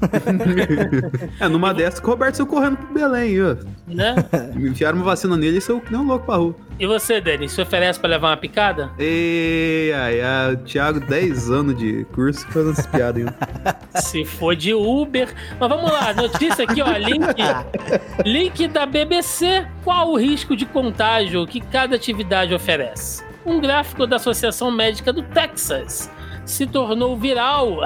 [1.39, 3.55] É, numa dessas que o Roberto saiu correndo pro Belém, ó.
[3.87, 4.15] Né?
[4.53, 6.55] Me enfiaram uma vacina nele e saiu que nem um louco pra rua.
[6.77, 8.91] E você, Denis, se oferece pra levar uma picada?
[8.99, 13.35] Ei, ai, ai, o Thiago, 10 anos de curso, fazendo essas piadas ainda.
[14.01, 15.33] Se for de Uber.
[15.59, 16.97] Mas vamos lá, notícia aqui, ó.
[16.97, 17.41] Link,
[18.25, 19.65] link da BBC.
[19.83, 23.23] Qual o risco de contágio que cada atividade oferece?
[23.45, 26.09] Um gráfico da Associação Médica do Texas
[26.49, 27.77] se tornou viral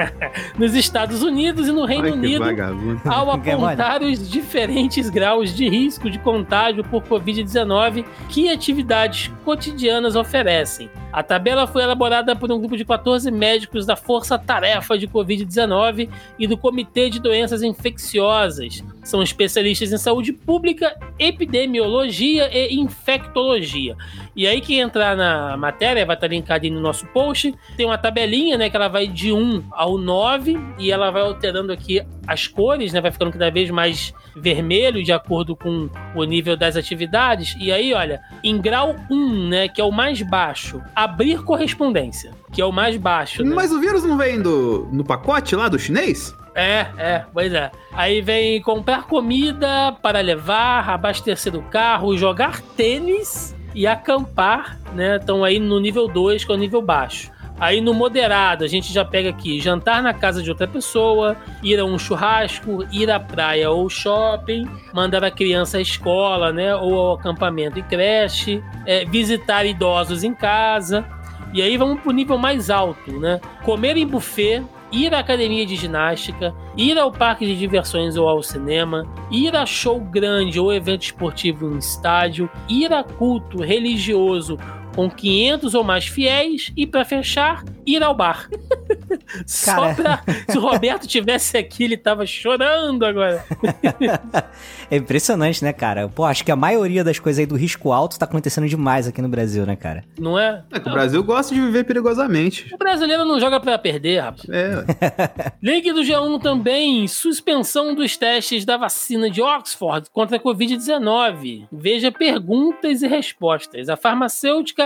[0.58, 3.00] nos Estados Unidos e no Reino Ai, Unido vagabundo.
[3.04, 10.90] ao apontar os diferentes graus de risco de contágio por Covid-19 que atividades cotidianas oferecem.
[11.12, 16.08] A tabela foi elaborada por um grupo de 14 médicos da Força Tarefa de Covid-19
[16.38, 18.82] e do Comitê de Doenças Infecciosas.
[19.06, 23.96] São especialistas em saúde pública, epidemiologia e infectologia.
[24.34, 27.96] E aí, quem entrar na matéria, vai estar linkado aí no nosso post, tem uma
[27.96, 32.48] tabelinha, né, que ela vai de 1 ao 9 e ela vai alterando aqui as
[32.48, 37.56] cores, né, vai ficando cada vez mais vermelho de acordo com o nível das atividades.
[37.60, 42.60] E aí, olha, em grau 1, né, que é o mais baixo, abrir correspondência, que
[42.60, 43.54] é o mais baixo, né?
[43.54, 46.34] Mas o vírus não vem do, no pacote lá do chinês?
[46.56, 47.70] É, é, pois é.
[47.92, 55.16] Aí vem comprar comida para levar, abastecer o carro, jogar tênis e acampar, né?
[55.16, 57.30] Estão aí no nível 2, que é o nível baixo.
[57.60, 61.78] Aí no moderado, a gente já pega aqui jantar na casa de outra pessoa, ir
[61.78, 66.74] a um churrasco, ir à praia ou shopping, mandar a criança à escola, né?
[66.74, 71.04] Ou ao acampamento e creche, é, visitar idosos em casa.
[71.52, 73.40] E aí vamos pro nível mais alto, né?
[73.62, 78.42] Comer em buffet, ir à academia de ginástica, ir ao parque de diversões ou ao
[78.42, 84.58] cinema, ir a show grande ou evento esportivo em estádio, ir a culto religioso
[84.96, 88.48] com 500 ou mais fiéis e para fechar, ir ao bar.
[89.46, 90.22] Só pra.
[90.48, 93.44] Se o Roberto tivesse aqui, ele tava chorando agora.
[94.88, 96.08] É impressionante, né, cara?
[96.08, 99.20] Pô, acho que a maioria das coisas aí do risco alto tá acontecendo demais aqui
[99.20, 100.04] no Brasil, né, cara?
[100.16, 100.62] Não é?
[100.70, 102.72] É que o Brasil gosta de viver perigosamente.
[102.72, 104.48] O brasileiro não joga pra perder, rapaz.
[104.48, 104.84] É.
[105.60, 111.66] Link do G1 também, suspensão dos testes da vacina de Oxford contra a Covid-19.
[111.72, 113.88] Veja perguntas e respostas.
[113.88, 114.85] A farmacêutica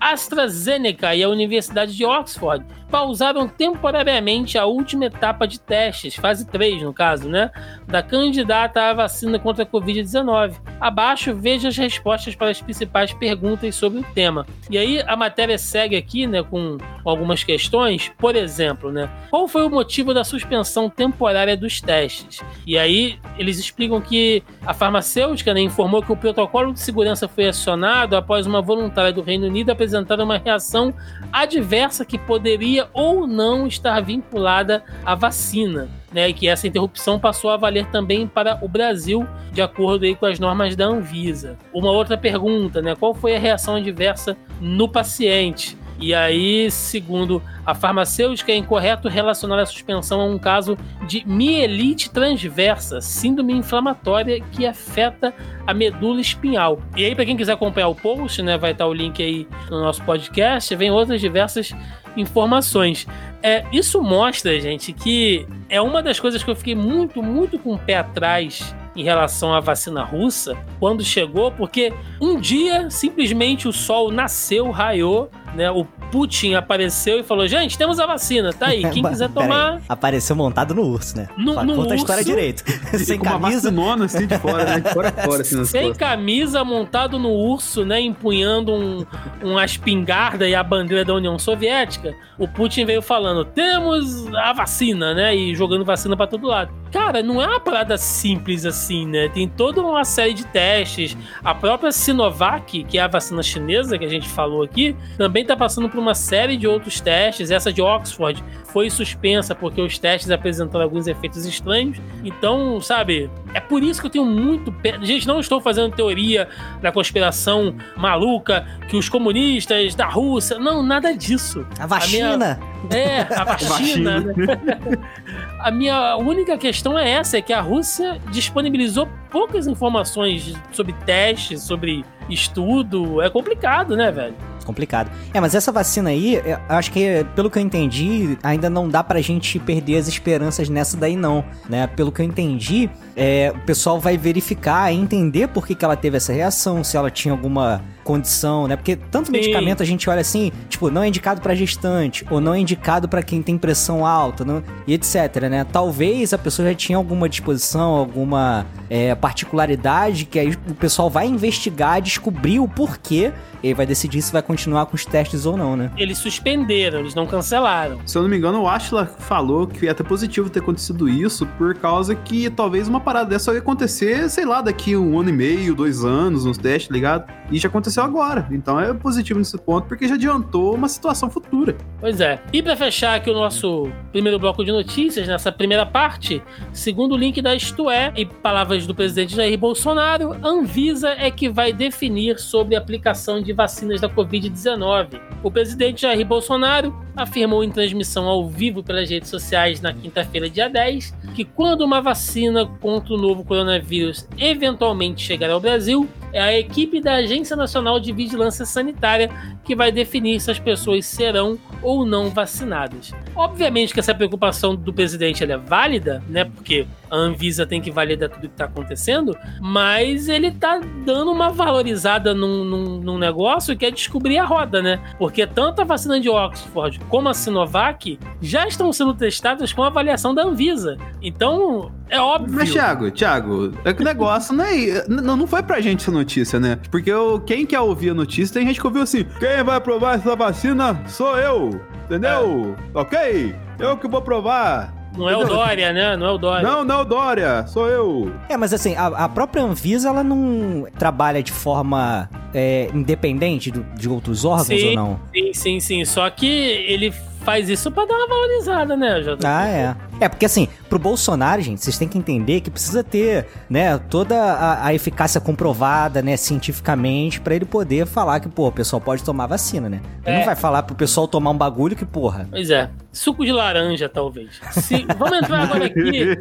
[0.00, 6.82] AstraZeneca e a Universidade de Oxford pausaram temporariamente a última etapa de testes, fase 3
[6.82, 7.50] no caso, né?
[7.86, 10.54] Da candidata à vacina contra a Covid-19.
[10.80, 14.46] Abaixo, veja as respostas para as principais perguntas sobre o tema.
[14.70, 18.12] E aí, a matéria segue aqui, né, com algumas questões.
[18.18, 22.40] Por exemplo, né, qual foi o motivo da suspensão temporária dos testes?
[22.66, 27.48] E aí, eles explicam que a farmacêutica né, informou que o protocolo de segurança foi
[27.48, 30.94] acionado após uma voluntária do Reino Unido apresentar uma reação
[31.32, 35.88] adversa que poderia ou não estar vinculada à vacina.
[36.12, 40.24] Né, e que essa interrupção passou a valer também para o Brasil, de acordo com
[40.24, 41.58] as normas da Anvisa.
[41.74, 45.76] Uma outra pergunta, né, qual foi a reação adversa no paciente?
[45.98, 52.10] E aí, segundo a farmacêutica, é incorreto relacionar a suspensão a um caso de mielite
[52.10, 55.34] transversa, síndrome inflamatória que afeta
[55.66, 56.80] a medula espinhal.
[56.96, 59.80] E aí, para quem quiser acompanhar o post, né, vai estar o link aí no
[59.80, 61.74] nosso podcast, vem outras diversas
[62.16, 63.06] informações.
[63.42, 67.74] É, isso mostra, gente, que é uma das coisas que eu fiquei muito, muito com
[67.74, 73.72] o pé atrás em relação à vacina russa quando chegou, porque um dia simplesmente o
[73.72, 75.70] sol nasceu, raiou, né?
[75.70, 78.82] O Putin apareceu e falou: gente, temos a vacina, tá aí.
[78.90, 79.82] Quem quiser Pera aí, tomar.
[79.88, 81.28] Apareceu montado no urso, né?
[81.36, 82.30] No- Fala, no Conta a história urso.
[82.30, 82.62] direito.
[82.98, 83.70] Sem com uma camisa.
[83.70, 84.80] vacinona assim de fora, né?
[84.80, 86.08] De fora fora, assim nas Sem costas.
[86.08, 88.00] camisa, montado no urso, né?
[88.00, 89.06] Empunhando um,
[89.42, 95.14] uma espingarda e a bandeira da União Soviética, o Putin veio falando: temos a vacina,
[95.14, 95.34] né?
[95.34, 96.70] E jogando vacina pra todo lado.
[96.92, 99.28] Cara, não é uma parada simples assim, né?
[99.28, 101.16] Tem toda uma série de testes.
[101.44, 105.56] A própria Sinovac, que é a vacina chinesa que a gente falou aqui, também tá
[105.56, 107.50] passando por uma série de outros testes.
[107.50, 111.98] Essa de Oxford foi suspensa porque os testes apresentaram alguns efeitos estranhos.
[112.24, 114.98] Então, sabe, é por isso que eu tenho muito pé.
[115.02, 116.48] Gente, não estou fazendo teoria
[116.82, 120.58] da conspiração maluca que os comunistas da Rússia.
[120.58, 121.66] Não, nada disso.
[121.78, 122.58] A vacina.
[122.90, 124.20] É, a vacina.
[124.20, 124.34] né?
[125.60, 131.62] A minha única questão é essa: é que a Rússia disponibilizou poucas informações sobre testes,
[131.62, 133.20] sobre estudo.
[133.20, 134.34] É complicado, né, velho?
[134.66, 135.10] Complicado.
[135.32, 139.02] É, mas essa vacina aí, eu acho que, pelo que eu entendi, ainda não dá
[139.02, 141.44] pra gente perder as esperanças nessa daí, não.
[141.68, 141.86] Né?
[141.86, 145.96] Pelo que eu entendi, é, o pessoal vai verificar e entender por que, que ela
[145.96, 148.76] teve essa reação, se ela tinha alguma condição, né?
[148.76, 149.32] Porque tanto Sim.
[149.32, 153.08] medicamento a gente olha assim, tipo, não é indicado para gestante, ou não é indicado
[153.08, 155.66] para quem tem pressão alta, não, e etc, né?
[155.70, 161.26] Talvez a pessoa já tinha alguma disposição, alguma é, particularidade que aí o pessoal vai
[161.26, 165.76] investigar, descobrir o porquê e vai decidir se vai continuar com os testes ou não,
[165.76, 165.90] né?
[165.96, 167.98] Eles suspenderam, eles não cancelaram.
[168.06, 171.46] Se eu não me engano, o Ashla falou que ia até positivo ter acontecido isso
[171.58, 175.32] por causa que talvez uma parada dessa ia acontecer, sei lá, daqui um ano e
[175.32, 177.24] meio, dois anos, nos testes, ligado?
[177.50, 178.46] E já aconteceu agora.
[178.50, 181.76] Então é positivo nesse ponto, porque já adiantou uma situação futura.
[182.00, 182.40] Pois é.
[182.52, 186.42] E para fechar aqui o nosso primeiro bloco de notícias, nessa primeira parte,
[186.72, 191.48] segundo o link da Isto É, e palavras do presidente Jair Bolsonaro, Anvisa é que
[191.48, 195.20] vai definir sobre a aplicação de vacinas da Covid-19.
[195.42, 200.68] O presidente Jair Bolsonaro afirmou em transmissão ao vivo pelas redes sociais na quinta-feira, dia
[200.68, 206.58] 10, que quando uma vacina contra o novo coronavírus eventualmente chegar ao Brasil, é a
[206.58, 209.30] equipe da Agência Nacional de Vigilância Sanitária
[209.64, 213.12] que vai definir se as pessoas serão ou não vacinadas.
[213.34, 216.44] Obviamente que essa preocupação do presidente é válida, né?
[216.44, 221.50] Porque a Anvisa tem que validar tudo que está acontecendo, mas ele está dando uma
[221.50, 225.00] valorizada num, num, num, negócio que é descobrir a roda, né?
[225.18, 230.34] Porque tanto a vacina de Oxford como a Sinovac já estão sendo testadas com avaliação
[230.34, 230.98] da Anvisa.
[231.22, 232.54] Então, é óbvio.
[232.54, 235.04] Mas, Thiago, Thiago, é que o negócio não é.
[235.08, 236.78] Não, não foi pra gente essa notícia, né?
[236.90, 240.16] Porque eu, quem quer ouvir a notícia, tem gente que ouviu assim: quem vai provar
[240.16, 241.80] essa vacina sou eu.
[242.04, 242.76] Entendeu?
[242.94, 242.98] É.
[242.98, 243.54] Ok?
[243.78, 244.95] Eu que vou provar.
[245.16, 246.16] Não é o Dória, né?
[246.16, 246.68] Não é o Dória.
[246.68, 248.32] Não, não é o Dória, sou eu.
[248.48, 253.82] É, mas assim, a, a própria Anvisa, ela não trabalha de forma é, independente do,
[253.94, 255.20] de outros órgãos sim, ou não?
[255.34, 256.04] Sim, sim, sim.
[256.04, 257.12] Só que ele
[257.46, 259.46] faz isso para dar uma valorizada, né, JP?
[259.46, 259.96] Ah, é.
[260.18, 264.34] É, porque assim, pro Bolsonaro, gente, vocês têm que entender que precisa ter, né, toda
[264.36, 269.22] a, a eficácia comprovada, né, cientificamente, para ele poder falar que, pô, o pessoal pode
[269.22, 270.00] tomar vacina, né?
[270.24, 270.38] Ele é.
[270.40, 272.48] não vai falar pro pessoal tomar um bagulho que, porra.
[272.50, 272.90] Pois é.
[273.16, 274.60] Suco de laranja, talvez.
[274.72, 276.36] Se, vamos entrar agora aqui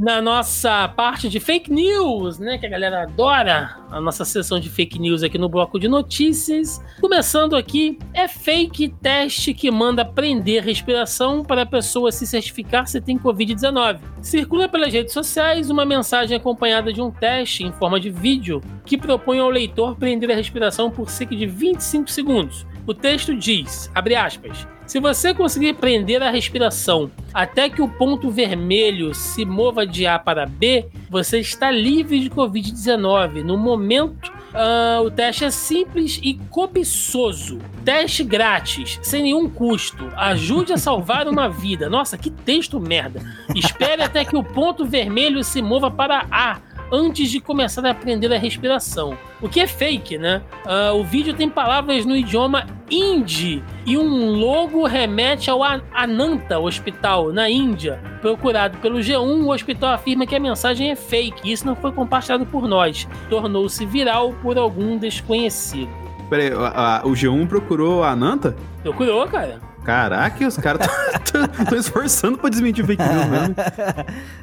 [0.00, 2.56] na nossa parte de fake news, né?
[2.56, 6.80] Que a galera adora a nossa sessão de fake news aqui no bloco de notícias.
[7.00, 13.00] Começando aqui, é fake teste que manda prender respiração para a pessoa se certificar se
[13.00, 13.98] tem Covid-19.
[14.22, 18.96] Circula pelas redes sociais uma mensagem acompanhada de um teste em forma de vídeo que
[18.96, 22.64] propõe ao leitor prender a respiração por cerca de 25 segundos.
[22.86, 28.30] O texto diz, abre aspas, se você conseguir prender a respiração até que o ponto
[28.30, 33.42] vermelho se mova de A para B, você está livre de Covid-19.
[33.42, 37.58] No momento, uh, o teste é simples e cobiçoso.
[37.82, 40.06] Teste grátis, sem nenhum custo.
[40.16, 41.88] Ajude a salvar uma vida.
[41.88, 43.22] Nossa, que texto merda.
[43.54, 46.60] Espere até que o ponto vermelho se mova para A
[46.92, 49.16] antes de começar a aprender a respiração.
[49.40, 50.42] O que é fake, né?
[50.64, 57.32] Uh, o vídeo tem palavras no idioma hindi e um logo remete ao Ananta Hospital,
[57.32, 58.00] na Índia.
[58.20, 61.50] Procurado pelo G1, o hospital afirma que a mensagem é fake.
[61.50, 63.08] Isso não foi compartilhado por nós.
[63.28, 65.90] Tornou-se viral por algum desconhecido.
[66.30, 68.56] Peraí, o G1 procurou a Ananta?
[68.82, 69.73] Procurou, cara.
[69.84, 71.44] Caraca, os caras estão
[71.78, 73.54] esforçando pra desmentir fake news mesmo.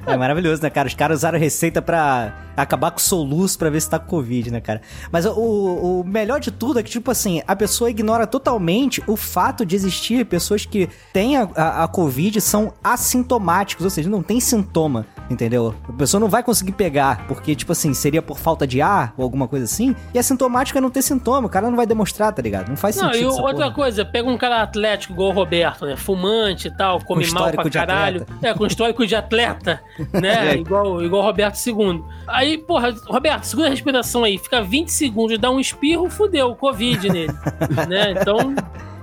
[0.05, 0.87] É maravilhoso, né, cara?
[0.87, 4.51] Os caras usaram receita pra acabar com o soluço pra ver se tá com Covid,
[4.51, 4.81] né, cara?
[5.11, 9.15] Mas o, o melhor de tudo é que, tipo assim, a pessoa ignora totalmente o
[9.15, 14.21] fato de existir pessoas que têm a, a, a Covid são assintomáticos, ou seja, não
[14.21, 15.73] tem sintoma, entendeu?
[15.87, 19.23] A pessoa não vai conseguir pegar, porque, tipo assim, seria por falta de ar ou
[19.23, 22.41] alguma coisa assim, e assintomático é não ter sintoma, o cara não vai demonstrar, tá
[22.41, 22.69] ligado?
[22.69, 23.29] Não faz não, sentido.
[23.29, 23.71] Não, e outra porra.
[23.71, 25.95] coisa, pega um cara atlético igual o Roberto, né?
[25.95, 28.25] Fumante e tal, come mal pra caralho.
[28.41, 29.81] É, com histórico de atleta,
[30.13, 30.51] né?
[30.51, 30.57] É.
[30.57, 32.03] igual, igual o Roberto II.
[32.27, 37.09] Aí, porra, Roberto, segura a respiração aí, fica 20 segundos, dá um espirro, fudeu, Covid
[37.09, 37.33] nele.
[37.87, 38.11] né?
[38.11, 38.55] Então.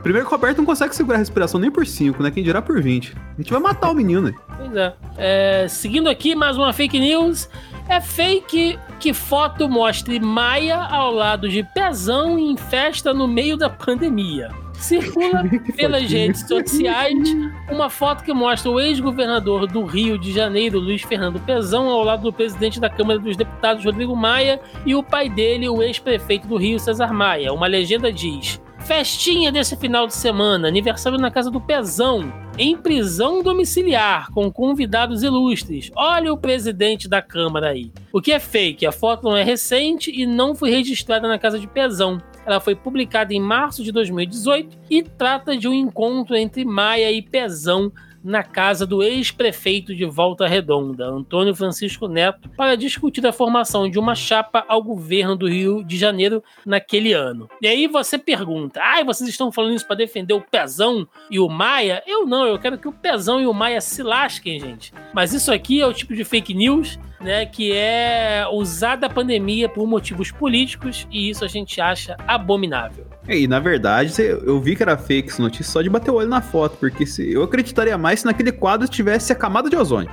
[0.03, 2.31] Primeiro que o Roberto não consegue segurar a respiração nem por 5, né?
[2.31, 3.15] Quem dirá por 20.
[3.17, 4.33] A gente vai matar o menino.
[4.57, 4.95] Pois é.
[5.17, 5.67] é.
[5.69, 7.49] Seguindo aqui, mais uma fake news.
[7.89, 13.71] É fake que foto mostre Maia ao lado de Pezão em festa no meio da
[13.71, 14.51] pandemia.
[14.79, 15.45] Circula
[15.77, 17.37] pelas redes sociais
[17.71, 22.23] uma foto que mostra o ex-governador do Rio de Janeiro, Luiz Fernando Pezão, ao lado
[22.23, 26.57] do presidente da Câmara dos Deputados, Rodrigo Maia, e o pai dele, o ex-prefeito do
[26.57, 27.53] Rio, Cesar Maia.
[27.53, 33.43] Uma legenda diz: Festinha desse final de semana, aniversário na casa do Pezão, em prisão
[33.43, 35.91] domiciliar, com convidados ilustres.
[35.95, 37.93] Olha o presidente da Câmara aí.
[38.13, 38.87] O que é fake?
[38.87, 42.19] A foto não é recente e não foi registrada na casa de Pezão.
[42.49, 47.21] Ela foi publicada em março de 2018 e trata de um encontro entre Maia e
[47.21, 47.93] Pezão
[48.25, 53.99] na casa do ex-prefeito de Volta Redonda, Antônio Francisco Neto, para discutir a formação de
[53.99, 57.51] uma chapa ao governo do Rio de Janeiro naquele ano.
[57.61, 61.39] E aí você pergunta: ai, ah, vocês estão falando isso para defender o Pezão e
[61.39, 62.03] o Maia?
[62.07, 64.91] Eu não, eu quero que o Pezão e o Maia se lasquem, gente.
[65.13, 69.69] Mas isso aqui é o tipo de fake news né, que é usada a pandemia
[69.69, 73.07] por motivos políticos e isso a gente acha abominável.
[73.29, 76.29] E na verdade, eu vi que era fake essa notícia só de bater o olho
[76.29, 80.11] na foto, porque se, eu acreditaria mais se naquele quadro tivesse a camada de ozônio.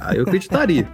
[0.00, 0.88] Aí eu acreditaria.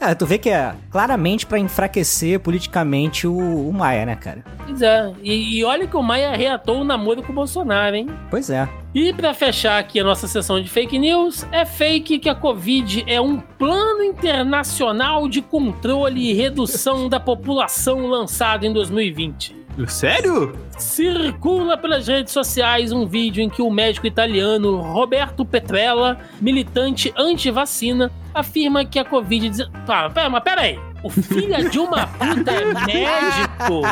[0.00, 4.44] É, tu vê que é claramente para enfraquecer politicamente o, o, Maia, né, cara?
[4.64, 5.12] Pois é.
[5.22, 8.08] E, e, olha que o Maia reatou o namoro com o Bolsonaro, hein?
[8.30, 8.68] Pois é.
[8.94, 13.04] E para fechar aqui a nossa sessão de fake news, é fake que a Covid
[13.06, 19.62] é um plano internacional de controle e redução da população lançado em 2020.
[19.88, 20.54] Sério?
[20.76, 28.12] Circula pelas redes sociais um vídeo em que o médico italiano Roberto Petrella, militante anti-vacina,
[28.34, 29.70] afirma que a Covid.
[29.86, 30.78] Tá, pera, mas pera aí.
[31.02, 33.82] O filho de uma puta é médico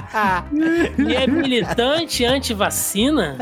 [1.11, 3.39] e é militante anti-vacina?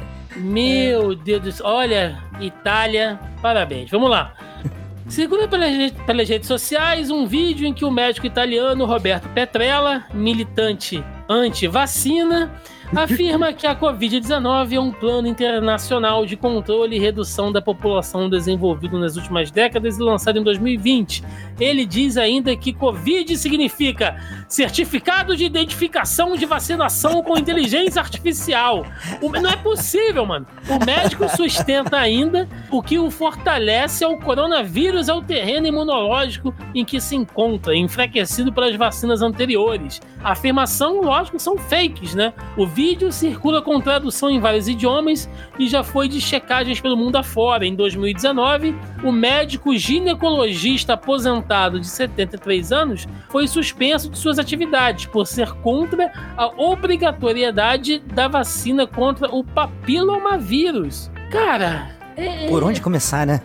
[0.40, 1.66] Meu Deus do céu.
[1.66, 3.90] Olha, Itália, parabéns.
[3.90, 4.34] Vamos lá.
[5.08, 11.04] Circula pelas, pelas redes sociais um vídeo em que o médico italiano Roberto Petrella, militante
[11.28, 12.50] anti-vacina,
[12.98, 18.98] afirma que a Covid-19 é um plano internacional de controle e redução da população desenvolvido
[18.98, 21.22] nas últimas décadas e lançado em 2020.
[21.58, 24.16] Ele diz ainda que Covid significa
[24.48, 28.84] certificado de identificação de vacinação com inteligência artificial.
[29.20, 30.46] O, não é possível, mano.
[30.68, 36.54] O médico sustenta ainda o que o fortalece é o coronavírus é o terreno imunológico
[36.74, 40.00] em que se encontra, enfraquecido pelas vacinas anteriores.
[40.22, 42.32] A afirmação, lógico, são fakes, né?
[42.56, 45.28] O vídeo circula com tradução em vários idiomas
[45.58, 47.66] e já foi de checagens pelo mundo afora.
[47.66, 48.74] Em 2019,
[49.04, 56.10] o médico ginecologista aposentado de 73 anos foi suspenso de suas atividades por ser contra
[56.38, 61.10] a obrigatoriedade da vacina contra o papilomavírus.
[61.30, 63.42] Cara, é, Por onde começar, né?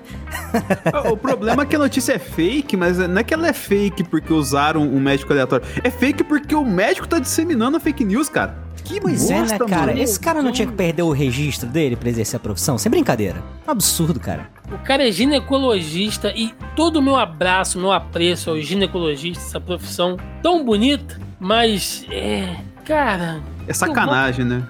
[1.11, 4.05] o problema é que a notícia é fake, mas não é que ela é fake
[4.05, 5.65] porque usaram um médico aleatório.
[5.83, 8.63] É fake porque o médico tá disseminando a fake news, cara.
[8.85, 9.87] Que pois bosta, é, né, cara?
[9.87, 9.99] Mano?
[9.99, 12.77] Esse cara não tinha que perder o registro dele pra exercer a profissão?
[12.77, 13.43] Sem brincadeira.
[13.65, 14.47] absurdo, cara.
[14.71, 20.17] O cara é ginecologista e todo o meu abraço, meu apreço ao ginecologista, essa profissão
[20.41, 22.55] tão bonita, mas é.
[22.85, 23.41] Cara.
[23.67, 24.57] É sacanagem, vou...
[24.57, 24.67] né?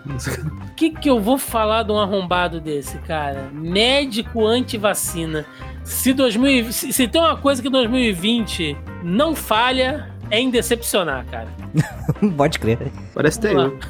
[0.70, 3.50] O que, que eu vou falar de um arrombado desse, cara?
[3.52, 5.46] Médico anti-vacina.
[5.84, 11.48] Se, 2000, se, se tem uma coisa que 2020 não falha, é em decepcionar, cara.
[12.38, 12.92] Pode crer.
[13.14, 13.78] Parece ter eu.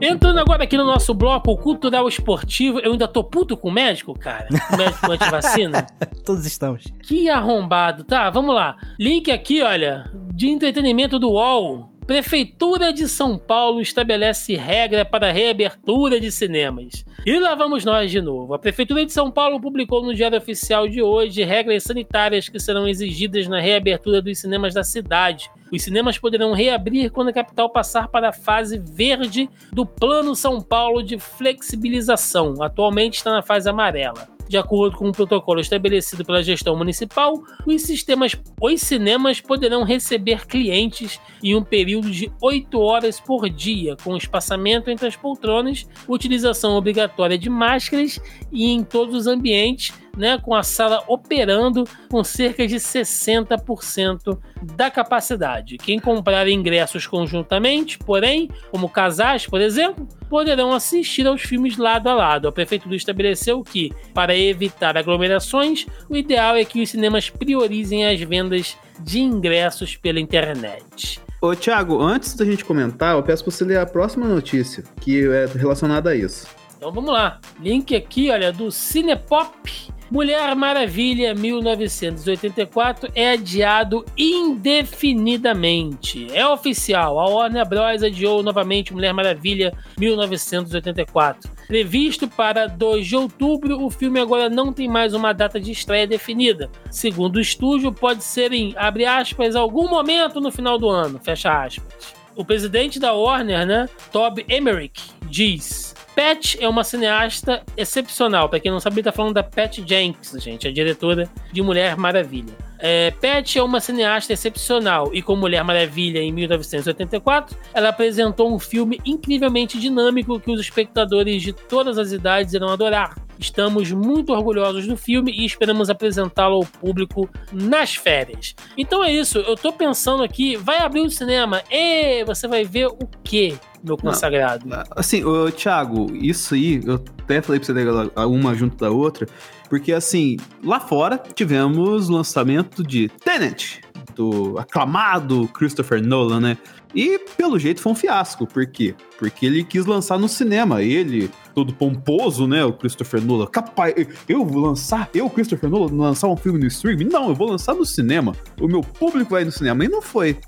[0.00, 4.16] Entrando agora aqui no nosso bloco cultural esportivo, eu ainda tô puto com o médico,
[4.16, 4.46] cara.
[4.72, 5.86] O médico anti-vacina.
[6.24, 6.84] Todos estamos.
[7.02, 8.04] Que arrombado.
[8.04, 8.76] Tá, vamos lá.
[8.98, 11.90] Link aqui, olha, de entretenimento do UOL.
[12.08, 17.04] Prefeitura de São Paulo estabelece regra para reabertura de cinemas.
[17.26, 18.54] E lá vamos nós de novo.
[18.54, 22.88] A Prefeitura de São Paulo publicou no Diário Oficial de hoje regras sanitárias que serão
[22.88, 25.50] exigidas na reabertura dos cinemas da cidade.
[25.70, 30.62] Os cinemas poderão reabrir quando a capital passar para a fase verde do Plano São
[30.62, 32.62] Paulo de flexibilização.
[32.62, 34.37] Atualmente está na fase amarela.
[34.48, 37.34] De acordo com o protocolo estabelecido pela gestão municipal,
[37.66, 43.96] os, sistemas, os cinemas poderão receber clientes em um período de 8 horas por dia,
[44.02, 48.20] com espaçamento entre as poltronas, utilização obrigatória de máscaras
[48.50, 54.90] e em todos os ambientes né, com a sala operando com cerca de 60% da
[54.90, 55.78] capacidade.
[55.78, 62.14] Quem comprar ingressos conjuntamente, porém, como casais, por exemplo, poderão assistir aos filmes lado a
[62.14, 62.48] lado.
[62.48, 68.20] A prefeitura estabeleceu que, para evitar aglomerações, o ideal é que os cinemas priorizem as
[68.20, 71.20] vendas de ingressos pela internet.
[71.40, 75.24] Ô, Thiago, antes da gente comentar, eu peço para você ler a próxima notícia, que
[75.24, 76.57] é relacionada a isso.
[76.78, 77.40] Então vamos lá.
[77.60, 86.28] Link aqui, olha, do Cinepop Mulher Maravilha 1984 é adiado indefinidamente.
[86.32, 88.02] É oficial, a Warner Bros.
[88.02, 91.50] adiou novamente Mulher Maravilha 1984.
[91.66, 96.06] Previsto para 2 de outubro, o filme agora não tem mais uma data de estreia
[96.06, 96.70] definida.
[96.90, 101.64] Segundo o estúdio, pode ser em, abre aspas, algum momento no final do ano, fecha
[101.64, 102.16] aspas.
[102.34, 105.87] O presidente da Warner, né, Toby Emmerich, diz
[106.18, 108.48] Pat é uma cineasta excepcional.
[108.48, 111.96] Para quem não sabe, ele tá falando da Pat Jenkins, gente, a diretora de Mulher
[111.96, 112.67] Maravilha.
[112.78, 118.58] É, Pat é uma cineasta excepcional e com Mulher Maravilha em 1984, ela apresentou um
[118.58, 123.16] filme incrivelmente dinâmico que os espectadores de todas as idades irão adorar.
[123.38, 128.54] Estamos muito orgulhosos do filme e esperamos apresentá-lo ao público nas férias.
[128.76, 132.86] Então é isso, eu tô pensando aqui, vai abrir o cinema e você vai ver
[132.86, 133.54] o quê?
[133.82, 134.66] Meu consagrado.
[134.66, 139.28] Não, assim, ô, Thiago, isso aí, eu até falei pra você uma junto da outra,
[139.68, 143.80] porque assim, lá fora tivemos lançamento de Tenet,
[144.14, 146.58] do aclamado Christopher Nolan, né?
[146.94, 148.46] E pelo jeito foi um fiasco.
[148.46, 148.94] Por quê?
[149.18, 150.82] Porque ele quis lançar no cinema.
[150.82, 152.64] Ele, todo pomposo, né?
[152.64, 153.46] O Christopher Nolan.
[153.46, 153.94] Capaz,
[154.28, 157.04] eu vou lançar, eu, Christopher Nolan, lançar um filme no streaming?
[157.04, 158.34] Não, eu vou lançar no cinema.
[158.60, 159.84] O meu público vai no cinema.
[159.84, 160.38] E não foi.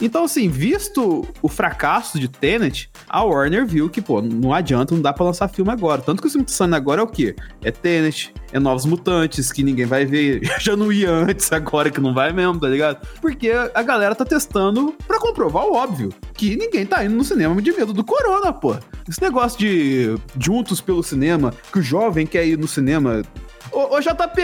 [0.00, 5.02] Então, assim, visto o fracasso de Tenet, a Warner viu que, pô, não adianta, não
[5.02, 6.02] dá pra lançar filme agora.
[6.02, 7.34] Tanto que o filme que agora é o quê?
[7.62, 10.40] É Tenet, é Novos Mutantes, que ninguém vai ver.
[10.60, 13.06] Já não ia antes, agora que não vai mesmo, tá ligado?
[13.20, 16.10] Porque a galera tá testando pra comprovar o óbvio.
[16.34, 18.76] Que ninguém tá indo no cinema de medo do corona, pô.
[19.08, 23.22] Esse negócio de juntos pelo cinema, que o jovem quer ir no cinema.
[23.70, 24.40] Ô, ô JP,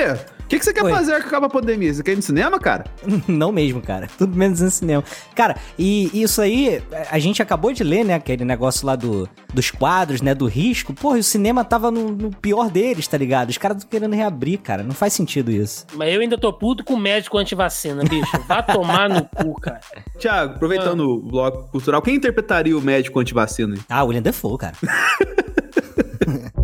[0.51, 0.91] que, que você quer Oi.
[0.91, 1.95] fazer que acaba a pandemia?
[1.95, 2.85] Você quer ir no cinema, cara?
[3.29, 4.09] Não mesmo, cara.
[4.19, 5.05] Tudo menos no cinema.
[5.33, 8.15] Cara, e isso aí, a gente acabou de ler, né?
[8.15, 10.35] Aquele negócio lá do, dos quadros, né?
[10.35, 10.93] Do risco.
[10.93, 13.51] Porra, o cinema tava no, no pior deles, tá ligado?
[13.51, 14.83] Os caras estão querendo reabrir, cara.
[14.83, 15.87] Não faz sentido isso.
[15.95, 18.37] Mas eu ainda tô puto com médico antivacina, bicho.
[18.49, 19.81] Vá tomar no cu, cara.
[20.19, 21.07] Tiago, aproveitando ah.
[21.07, 23.77] o bloco cultural, quem interpretaria o médico antivacina?
[23.89, 24.75] Ah, William Defoe, cara.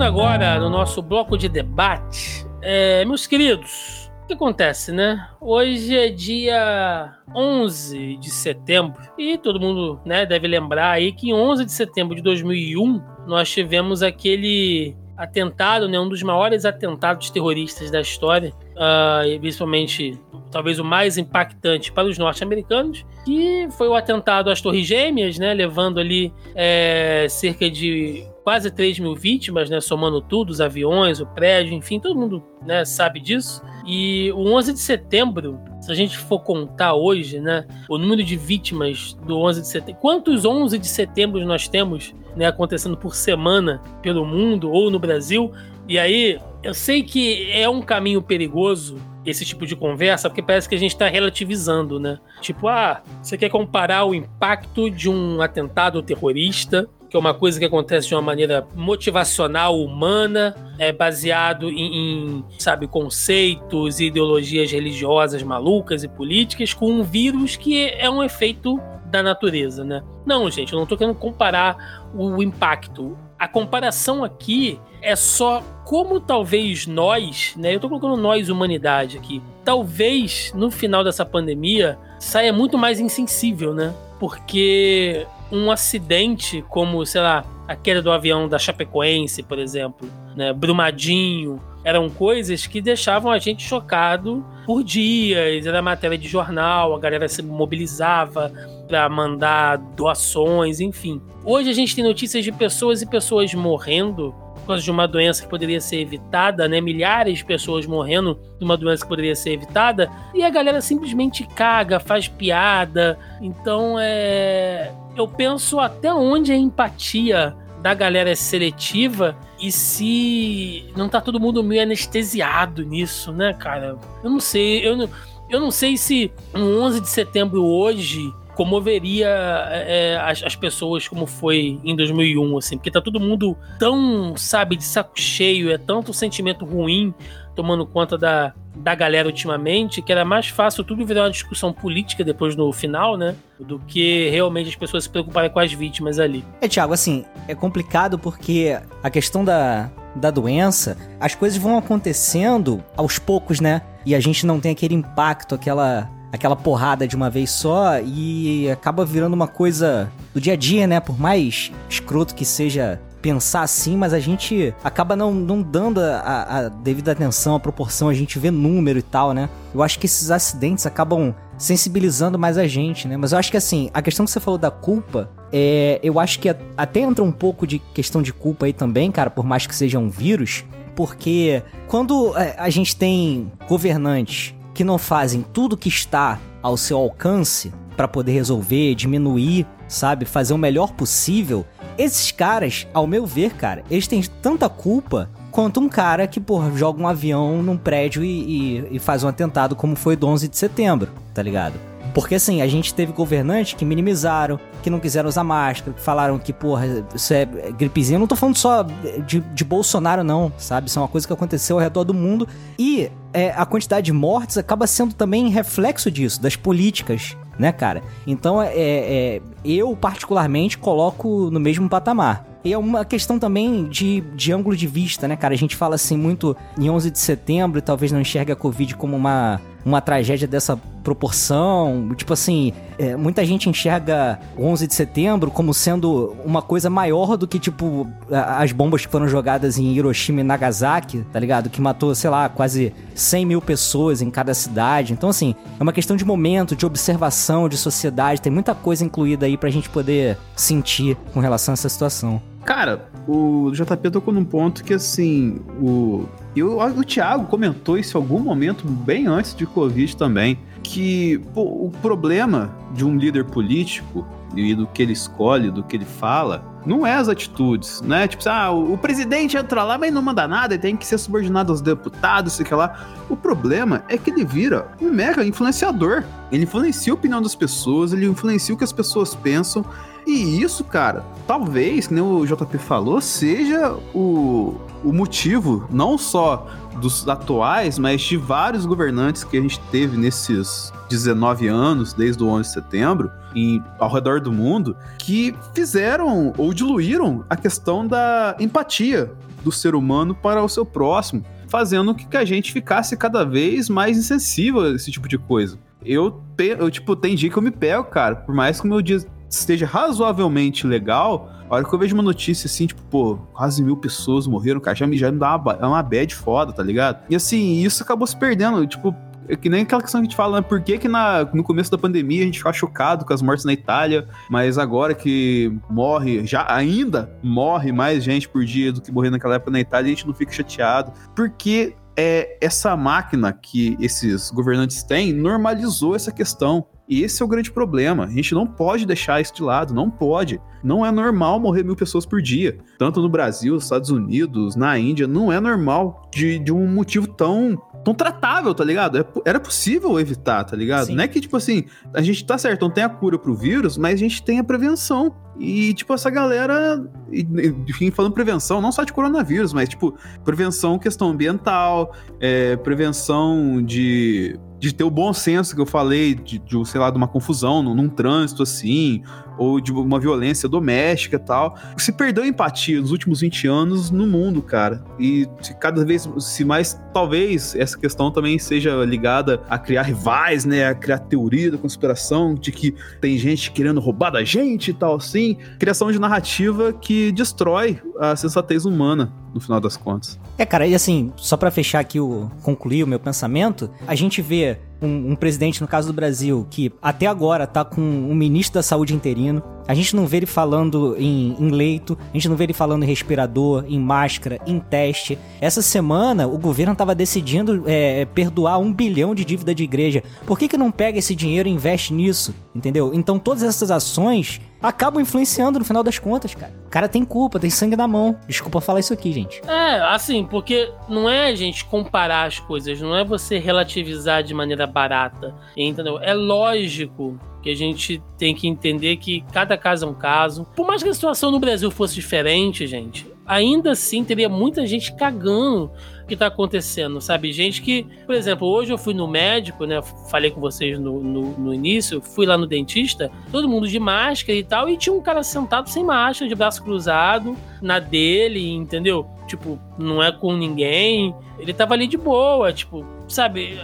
[0.00, 5.28] Entrando agora no nosso bloco de debate, é, meus queridos, o que acontece, né?
[5.38, 11.34] Hoje é dia 11 de setembro e todo mundo né, deve lembrar aí que em
[11.34, 17.90] 11 de setembro de 2001 nós tivemos aquele atentado, né, um dos maiores atentados terroristas
[17.90, 20.18] da história, uh, principalmente
[20.50, 25.52] talvez o mais impactante para os norte-americanos, que foi o atentado às Torres Gêmeas, né,
[25.52, 31.26] levando ali é, cerca de quase 3 mil vítimas, né, somando tudo, os aviões, o
[31.26, 33.62] prédio, enfim, todo mundo né, sabe disso.
[33.86, 38.36] E o 11 de setembro, se a gente for contar hoje, né, o número de
[38.36, 43.82] vítimas do 11 de setembro, quantos 11 de setembro nós temos né, acontecendo por semana
[44.02, 45.52] pelo mundo ou no Brasil?
[45.88, 50.68] E aí, eu sei que é um caminho perigoso esse tipo de conversa, porque parece
[50.68, 52.18] que a gente está relativizando, né?
[52.40, 57.58] Tipo, ah, você quer comparar o impacto de um atentado terrorista que é uma coisa
[57.58, 64.70] que acontece de uma maneira motivacional, humana, é baseado em, em, sabe, conceitos e ideologias
[64.70, 70.04] religiosas malucas e políticas, com um vírus que é um efeito da natureza, né?
[70.24, 73.18] Não, gente, eu não tô querendo comparar o impacto.
[73.36, 77.74] A comparação aqui é só como talvez nós, né?
[77.74, 79.42] Eu tô colocando nós, humanidade aqui.
[79.64, 83.92] Talvez no final dessa pandemia saia muito mais insensível, né?
[84.20, 90.52] Porque um acidente como, sei lá, a queda do avião da Chapecoense, por exemplo, né,
[90.52, 96.98] Brumadinho, eram coisas que deixavam a gente chocado por dias, era matéria de jornal, a
[96.98, 98.52] galera se mobilizava
[98.86, 101.20] para mandar doações, enfim.
[101.44, 105.42] Hoje a gente tem notícias de pessoas e pessoas morrendo por causa de uma doença
[105.42, 106.80] que poderia ser evitada, né?
[106.80, 111.46] Milhares de pessoas morrendo de uma doença que poderia ser evitada, e a galera simplesmente
[111.46, 113.18] caga, faz piada.
[113.40, 114.89] Então é
[115.20, 121.40] eu penso até onde a empatia da galera é seletiva e se não tá todo
[121.40, 123.98] mundo meio anestesiado nisso, né, cara?
[124.22, 125.10] Eu não sei, eu não,
[125.48, 129.26] eu não sei se um 11 de setembro hoje comoveria
[129.70, 134.76] é, as, as, pessoas como foi em 2001, assim, porque tá todo mundo tão, sabe,
[134.76, 137.14] de saco cheio, é tanto sentimento ruim
[137.56, 142.22] tomando conta da, da galera ultimamente, que era mais fácil tudo virar uma discussão política
[142.22, 143.34] depois no final, né?
[143.58, 146.44] Do que realmente as pessoas se preocuparem com as vítimas ali.
[146.60, 152.84] É, Thiago, assim, é complicado porque a questão da, da doença, as coisas vão acontecendo
[152.94, 153.80] aos poucos, né?
[154.04, 158.70] E a gente não tem aquele impacto, aquela aquela porrada de uma vez só e
[158.70, 161.00] acaba virando uma coisa do dia a dia, né?
[161.00, 166.58] Por mais escroto que seja pensar assim, mas a gente acaba não, não dando a,
[166.58, 169.48] a devida atenção, a proporção, a gente vê número e tal, né?
[169.74, 173.16] Eu acho que esses acidentes acabam sensibilizando mais a gente, né?
[173.16, 176.38] Mas eu acho que assim, a questão que você falou da culpa, é, eu acho
[176.40, 179.74] que até entra um pouco de questão de culpa aí também, cara, por mais que
[179.74, 180.64] seja um vírus,
[180.96, 186.98] porque quando é, a gente tem governantes que não fazem tudo que está ao seu
[186.98, 191.66] alcance para poder resolver, diminuir, sabe, fazer o melhor possível,
[191.98, 196.70] esses caras, ao meu ver, cara, eles têm tanta culpa quanto um cara que, porra,
[196.74, 200.48] joga um avião num prédio e, e, e faz um atentado como foi do 11
[200.48, 201.89] de setembro, tá ligado?
[202.14, 206.38] Porque assim, a gente teve governantes que minimizaram, que não quiseram usar máscara, que falaram
[206.38, 208.16] que, porra, isso é gripezinha.
[208.16, 208.82] Eu não tô falando só
[209.26, 210.88] de, de Bolsonaro, não, sabe?
[210.88, 212.48] Isso é uma coisa que aconteceu ao redor do mundo.
[212.78, 218.02] E é, a quantidade de mortes acaba sendo também reflexo disso, das políticas, né, cara?
[218.26, 222.50] Então, é, é, eu particularmente coloco no mesmo patamar.
[222.62, 225.54] E é uma questão também de, de ângulo de vista, né, cara?
[225.54, 228.96] A gente fala assim muito em 11 de setembro e talvez não enxergue a Covid
[228.96, 232.12] como uma, uma tragédia dessa proporção.
[232.14, 237.36] Tipo assim, é, muita gente enxerga o 11 de setembro como sendo uma coisa maior
[237.36, 241.70] do que, tipo, as bombas que foram jogadas em Hiroshima e Nagasaki, tá ligado?
[241.70, 245.12] Que matou, sei lá, quase 100 mil pessoas em cada cidade.
[245.12, 248.40] Então, assim, é uma questão de momento, de observação, de sociedade.
[248.40, 252.40] Tem muita coisa incluída aí pra gente poder sentir com relação a essa situação.
[252.64, 256.26] Cara, o JP tocou num ponto que, assim, o.
[256.54, 261.38] E o, o Thiago comentou isso em algum momento, bem antes de Covid também, que
[261.54, 264.26] pô, o problema de um líder político
[264.56, 268.26] e do que ele escolhe, do que ele fala, não é as atitudes, né?
[268.26, 271.70] Tipo, ah, o, presidente entra lá, mas não manda nada, ele tem que ser subordinado
[271.70, 272.98] aos deputados, sei que lá.
[273.28, 276.24] O problema é que ele vira um mega influenciador.
[276.50, 279.84] Ele influencia a opinião das pessoas, ele influencia o que as pessoas pensam,
[280.26, 286.66] e isso, cara, talvez, que nem o JP falou, seja o, o motivo não só
[287.00, 292.48] dos atuais, mas de vários governantes que a gente teve nesses 19 anos, desde o
[292.48, 298.56] 11 de setembro, e ao redor do mundo, que fizeram ou diluíram a questão da
[298.60, 299.32] empatia
[299.64, 303.88] do ser humano para o seu próximo, fazendo com que a gente ficasse cada vez
[303.88, 305.78] mais insensível a esse tipo de coisa.
[306.04, 309.02] Eu, eu tipo, tem dia que eu me pego, cara, por mais que o meu
[309.02, 309.18] dia
[309.50, 313.96] esteja razoavelmente legal, a hora que eu vejo uma notícia assim, tipo, pô, quase mil
[313.96, 317.24] pessoas morreram, cara, já me, já me dá uma, é uma bad foda, tá ligado?
[317.28, 319.14] E assim, isso acabou se perdendo, tipo,
[319.48, 320.66] é que nem aquela questão que a gente fala, né?
[320.66, 323.64] Por que, que na, no começo da pandemia a gente ficava chocado com as mortes
[323.64, 329.10] na Itália, mas agora que morre, já ainda morre mais gente por dia do que
[329.10, 331.12] morrer naquela época na Itália, a gente não fica chateado.
[331.34, 336.86] Porque é, essa máquina que esses governantes têm normalizou essa questão.
[337.10, 338.24] E esse é o grande problema.
[338.24, 340.60] A gente não pode deixar isso de lado, não pode.
[340.82, 342.78] Não é normal morrer mil pessoas por dia.
[342.96, 347.26] Tanto no Brasil, nos Estados Unidos, na Índia, não é normal de, de um motivo
[347.26, 349.18] tão tão tratável, tá ligado?
[349.18, 351.06] É era possível evitar, tá ligado?
[351.06, 351.16] Sim.
[351.16, 351.84] Não é que, tipo assim,
[352.14, 354.64] a gente tá certo, não tem a cura pro vírus, mas a gente tem a
[354.64, 355.34] prevenção.
[355.58, 361.28] E, tipo, essa galera, enfim, falando prevenção, não só de coronavírus, mas, tipo, prevenção, questão
[361.28, 366.98] ambiental, é, prevenção de de ter o bom senso que eu falei, de, de sei
[366.98, 369.22] lá, de uma confusão num, num, trânsito assim,
[369.58, 371.76] ou de uma violência doméstica e tal.
[371.98, 375.04] Se perdeu empatia nos últimos 20 anos no mundo, cara.
[375.18, 375.46] E
[375.78, 380.86] cada vez, se mais, talvez essa questão também seja ligada a criar rivais, né?
[380.86, 385.16] A criar teoria da conspiração, de que tem gente querendo roubar da gente e tal,
[385.16, 385.58] assim.
[385.78, 390.38] Criação de narrativa que destrói a sensatez humana no final das contas.
[390.56, 394.40] É, cara, e assim, só para fechar aqui o concluir o meu pensamento, a gente
[394.42, 398.74] vê um, um, presidente, no caso do Brasil, que até agora tá com um ministro
[398.74, 399.62] da saúde interino.
[399.88, 403.02] A gente não vê ele falando em, em, leito, a gente não vê ele falando
[403.02, 405.38] em respirador, em máscara, em teste.
[405.60, 410.22] Essa semana, o governo tava decidindo é, perdoar um bilhão de dívida de igreja.
[410.46, 412.54] Por que, que não pega esse dinheiro e investe nisso?
[412.74, 413.10] Entendeu?
[413.14, 416.72] Então, todas essas ações acabam influenciando no final das contas, cara.
[416.86, 418.38] O cara tem culpa, tem sangue na mão.
[418.46, 419.60] Desculpa falar isso aqui, gente.
[419.66, 424.54] É, assim, porque não é a gente comparar as coisas, não é você relativizar de
[424.54, 426.18] maneira barata, entendeu?
[426.20, 430.66] É lógico que a gente tem que entender que cada caso é um caso.
[430.74, 435.12] Por mais que a situação no Brasil fosse diferente, gente, ainda assim teria muita gente
[435.12, 435.90] cagando
[436.28, 437.52] que tá acontecendo, sabe?
[437.52, 440.00] Gente que, por exemplo, hoje eu fui no médico, né?
[440.30, 444.56] Falei com vocês no, no, no, início, fui lá no dentista, todo mundo de máscara
[444.56, 449.26] e tal, e tinha um cara sentado sem máscara, de braço cruzado, na dele, entendeu?
[449.48, 451.34] Tipo, não é com ninguém.
[451.58, 453.76] Ele tava ali de boa, tipo, sabe?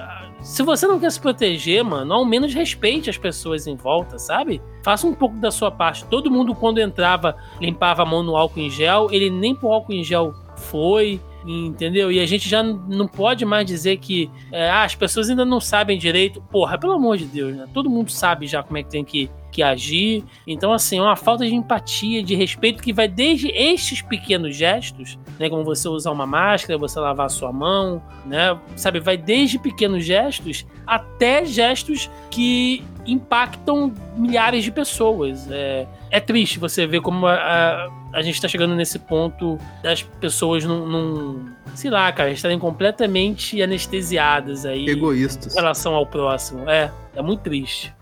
[0.46, 4.62] Se você não quer se proteger, mano, ao menos respeite as pessoas em volta, sabe?
[4.84, 6.04] Faça um pouco da sua parte.
[6.04, 9.92] Todo mundo, quando entrava, limpava a mão no álcool em gel, ele nem pro álcool
[9.92, 12.10] em gel foi entendeu?
[12.10, 15.60] E a gente já não pode mais dizer que é, ah, as pessoas ainda não
[15.60, 16.42] sabem direito.
[16.50, 17.66] Porra, pelo amor de Deus, né?
[17.72, 20.24] Todo mundo sabe já como é que tem que, que agir.
[20.46, 25.18] Então, assim, é uma falta de empatia, de respeito que vai desde estes pequenos gestos,
[25.38, 25.48] né?
[25.48, 28.58] Como você usar uma máscara, você lavar a sua mão, né?
[28.74, 35.48] Sabe, vai desde pequenos gestos até gestos que impactam milhares de pessoas.
[35.50, 40.02] É, é triste você ver como a, a a gente tá chegando nesse ponto das
[40.02, 44.88] pessoas num, num sei lá, cara, estarem completamente anestesiadas aí.
[44.88, 45.52] Egoístas.
[45.52, 46.66] Em relação ao próximo.
[46.66, 47.94] É, é muito triste.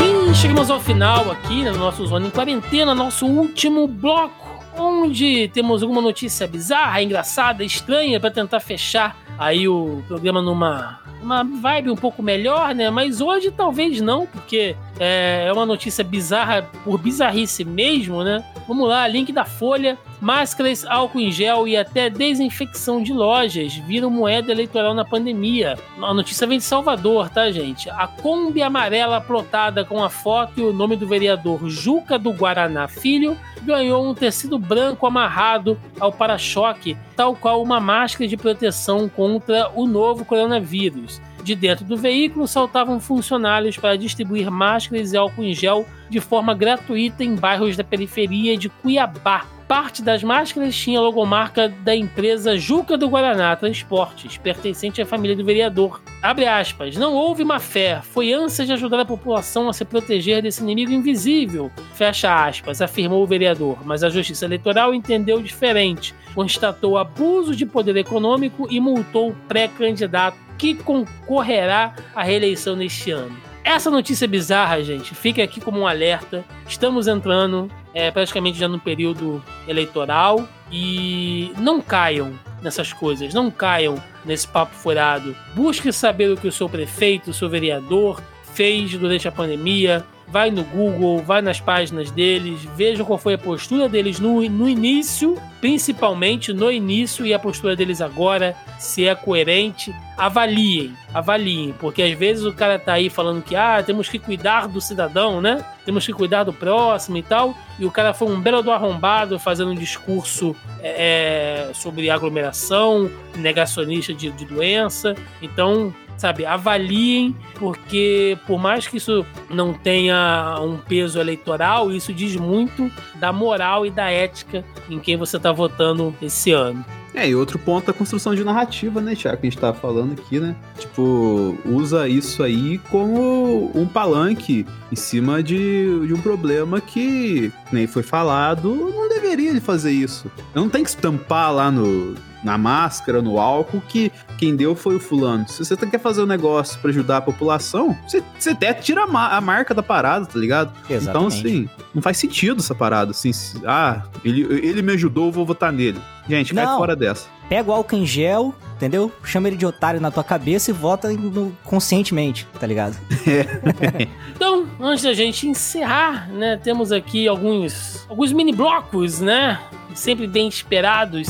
[0.00, 5.46] E chegamos ao final aqui, né, no nosso Zona em Quarentena, nosso último bloco, onde
[5.54, 11.90] temos alguma notícia bizarra, engraçada, estranha, para tentar fechar aí o programa numa uma vibe
[11.90, 12.90] um pouco melhor, né?
[12.90, 18.44] Mas hoje talvez não, porque é, é uma notícia bizarra por bizarrice mesmo, né?
[18.68, 19.98] Vamos lá, link da Folha.
[20.20, 25.78] Máscaras, álcool em gel e até desinfecção de lojas viram moeda eleitoral na pandemia.
[25.96, 27.88] A notícia vem de Salvador, tá, gente?
[27.88, 32.86] A Kombi amarela plotada com a foto e o nome do vereador Juca do Guaraná
[32.86, 39.70] Filho ganhou um tecido branco amarrado ao para-choque, tal qual uma máscara de proteção contra
[39.74, 41.20] o novo coronavírus.
[41.42, 46.52] De dentro do veículo saltavam funcionários para distribuir máscaras e álcool em gel de forma
[46.52, 49.46] gratuita em bairros da periferia de Cuiabá.
[49.70, 55.36] Parte das máscaras tinha a logomarca da empresa Juca do Guaraná Transportes, pertencente à família
[55.36, 56.02] do vereador.
[56.20, 60.42] Abre aspas, não houve má fé, foi ânsia de ajudar a população a se proteger
[60.42, 66.98] desse inimigo invisível, fecha aspas, afirmou o vereador, mas a Justiça Eleitoral entendeu diferente, constatou
[66.98, 73.36] abuso de poder econômico e multou o pré-candidato que concorrerá à reeleição neste ano.
[73.62, 76.44] Essa notícia bizarra, gente, fica aqui como um alerta.
[76.66, 82.32] Estamos entrando é, praticamente já no período eleitoral e não caiam
[82.62, 85.36] nessas coisas, não caiam nesse papo furado.
[85.54, 88.20] Busque saber o que o seu prefeito, o seu vereador
[88.54, 93.38] fez durante a pandemia, vai no Google, vai nas páginas deles, veja qual foi a
[93.38, 99.14] postura deles no, no início, principalmente no início e a postura deles agora, se é
[99.14, 99.94] coerente.
[100.16, 104.68] Avaliem, avaliem, porque às vezes o cara tá aí falando que ah, temos que cuidar
[104.68, 105.64] do cidadão, né?
[105.84, 109.38] Temos que cuidar do próximo e tal, e o cara foi um belo do arrombado
[109.38, 115.14] fazendo um discurso é, é sobre aglomeração, negacionista de, de doença.
[115.40, 122.36] Então, sabe, avaliem, porque por mais que isso não tenha um peso eleitoral, isso diz
[122.36, 126.84] muito da moral e da ética em quem você está votando esse ano.
[127.12, 130.12] É, e outro ponto da construção de narrativa, né, Tiago, que a gente tava falando
[130.12, 130.54] aqui, né?
[130.78, 137.86] Tipo, usa isso aí como um palanque em cima de, de um problema que, nem
[137.88, 140.30] foi falado, não deveria fazer isso.
[140.54, 145.00] Não tem que estampar lá no, na máscara, no álcool, que quem deu foi o
[145.00, 145.48] fulano.
[145.48, 149.36] Se você quer fazer um negócio para ajudar a população, você, você até tira a,
[149.36, 150.72] a, marca da parada, tá ligado?
[150.84, 151.38] Então, Exatamente.
[151.38, 153.10] Então, assim, não faz sentido essa parada.
[153.10, 153.30] Assim,
[153.66, 156.00] ah, ele, ele me ajudou, vou votar nele.
[156.28, 157.28] Gente, cai fora dessa.
[157.48, 159.10] Pega o álcool em gel, entendeu?
[159.24, 162.96] Chama ele de otário na tua cabeça e vota no, conscientemente, tá ligado?
[163.30, 164.08] É.
[164.34, 169.60] então, antes da gente encerrar, né, temos aqui alguns, alguns mini blocos, né?
[169.94, 171.28] Sempre bem esperados.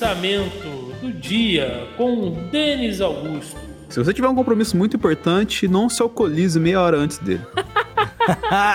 [0.00, 3.54] Pensamento do dia com Denis Augusto.
[3.90, 7.42] Se você tiver um compromisso muito importante, não se alcoolize meia hora antes dele.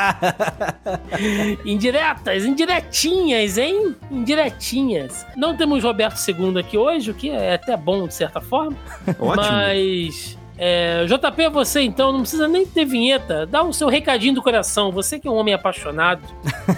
[1.65, 3.95] Indiretas, indiretinhas, hein?
[4.11, 5.25] Indiretinhas.
[5.35, 8.77] Não temos Roberto II aqui hoje, o que é até bom de certa forma.
[9.17, 9.51] Ótimo.
[9.51, 13.45] Mas é, JP, você então não precisa nem ter vinheta.
[13.45, 14.91] Dá o seu recadinho do coração.
[14.91, 16.21] Você que é um homem apaixonado.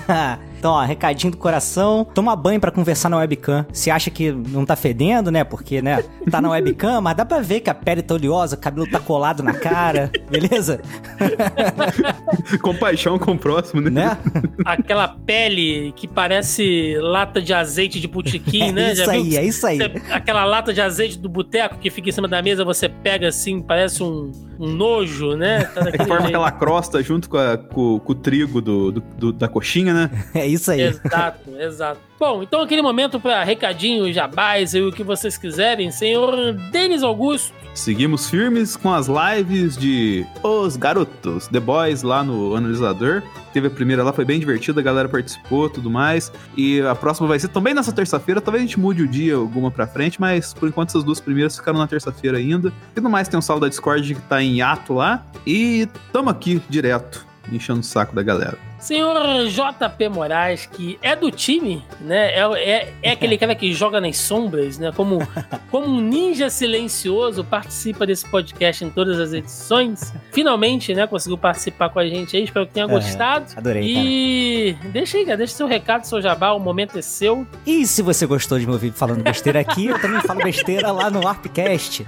[0.57, 2.05] então, ó, recadinho do coração.
[2.13, 3.65] Toma banho para conversar na webcam.
[3.71, 5.43] Se acha que não tá fedendo, né?
[5.43, 6.03] Porque, né?
[6.29, 8.99] Tá na webcam, mas dá pra ver que a pele tá oleosa, o cabelo tá
[8.99, 10.11] colado na cara.
[10.29, 10.81] Beleza?
[12.61, 13.89] Compaixão com o próximo, né?
[13.89, 14.17] né?
[14.65, 18.89] Aquela pele que parece lata de azeite de botequim, né?
[18.89, 19.79] É isso aí, é isso aí.
[20.11, 23.61] Aquela lata de azeite do boteco que fica em cima da mesa, você pega assim,
[23.61, 25.65] parece um, um nojo, né?
[25.65, 26.27] Tá é que forma jeito.
[26.27, 30.09] aquela crosta junto com, a, com, com o trigo do, do, do, da coxinha, né?
[30.33, 30.81] É isso aí.
[30.81, 31.99] Exato, exato.
[32.19, 37.53] Bom, então aquele momento para recadinho, jabás e o que vocês quiserem, senhor Denis Augusto.
[37.75, 43.21] Seguimos firmes com as lives de Os Garotos, The Boys lá no analisador.
[43.53, 46.31] Teve a primeira lá, foi bem divertida, a galera participou, tudo mais.
[46.57, 48.41] E a próxima vai ser também nessa terça-feira.
[48.41, 51.55] Talvez a gente mude o dia alguma pra frente, mas por enquanto essas duas primeiras
[51.55, 52.73] ficaram na terça-feira ainda.
[52.95, 55.23] E no mais tem um saldo da Discord que tá em ato lá.
[55.45, 58.66] E tamo aqui direto, enchendo o saco da galera.
[58.79, 59.15] Senhor
[59.47, 62.31] JP Moraes, que é do time, né?
[62.33, 64.91] É, é, é aquele cara que joga nas sombras, né?
[64.95, 65.19] Como,
[65.71, 70.13] como um ninja silencioso, participa desse podcast em todas as edições.
[70.31, 71.07] Finalmente, né?
[71.07, 72.43] Conseguiu participar com a gente aí.
[72.43, 73.45] Espero que tenha gostado.
[73.55, 73.83] adorei.
[73.83, 74.89] E cara.
[74.91, 77.47] deixa aí, cara, deixa seu recado, seu jabá, o momento é seu.
[77.65, 81.09] E se você gostou de me ouvir falando besteira aqui, eu também falo besteira lá
[81.09, 82.05] no Arpcast.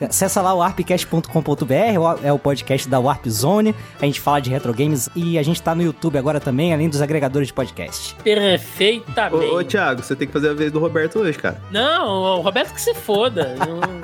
[0.00, 1.74] Acessa lá o arpcast.com.br,
[2.22, 3.74] é o podcast da Warp Zone.
[4.00, 6.88] A gente fala de retro games e a gente tá no YouTube agora também, além
[6.88, 8.14] dos agregadores de podcast.
[8.22, 9.44] Perfeitamente.
[9.44, 11.60] Ô, ô Thiago, você tem que fazer a vez do Roberto hoje, cara.
[11.70, 13.54] Não, o Roberto que se foda.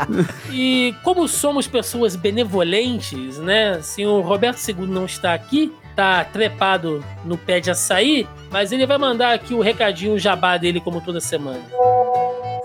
[0.51, 3.81] e como somos pessoas benevolentes, né?
[3.83, 8.87] Se o Roberto II não está aqui, tá trepado no pé de açaí, mas ele
[8.87, 11.63] vai mandar aqui o recadinho o jabá dele como toda semana.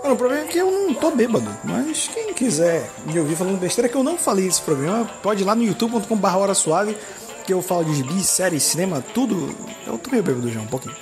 [0.04, 3.88] o problema é que eu não tô bêbado, mas quem quiser me ouvir falando besteira
[3.88, 6.96] que eu não falei esse programa, pode ir lá no youtube.com.br hora suave,
[7.44, 9.54] que eu falo de gibi, série, cinema, tudo.
[9.86, 10.94] Eu tô meio bêbado já, um pouquinho.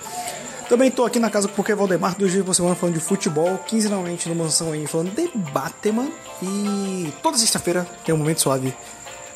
[0.68, 3.00] Também tô aqui na casa com o Poké Valdemar, dois dias por semana falando de
[3.00, 6.08] futebol, quinzenalmente no Mansão aí falando de Batman.
[6.42, 8.72] E toda sexta-feira tem um momento suave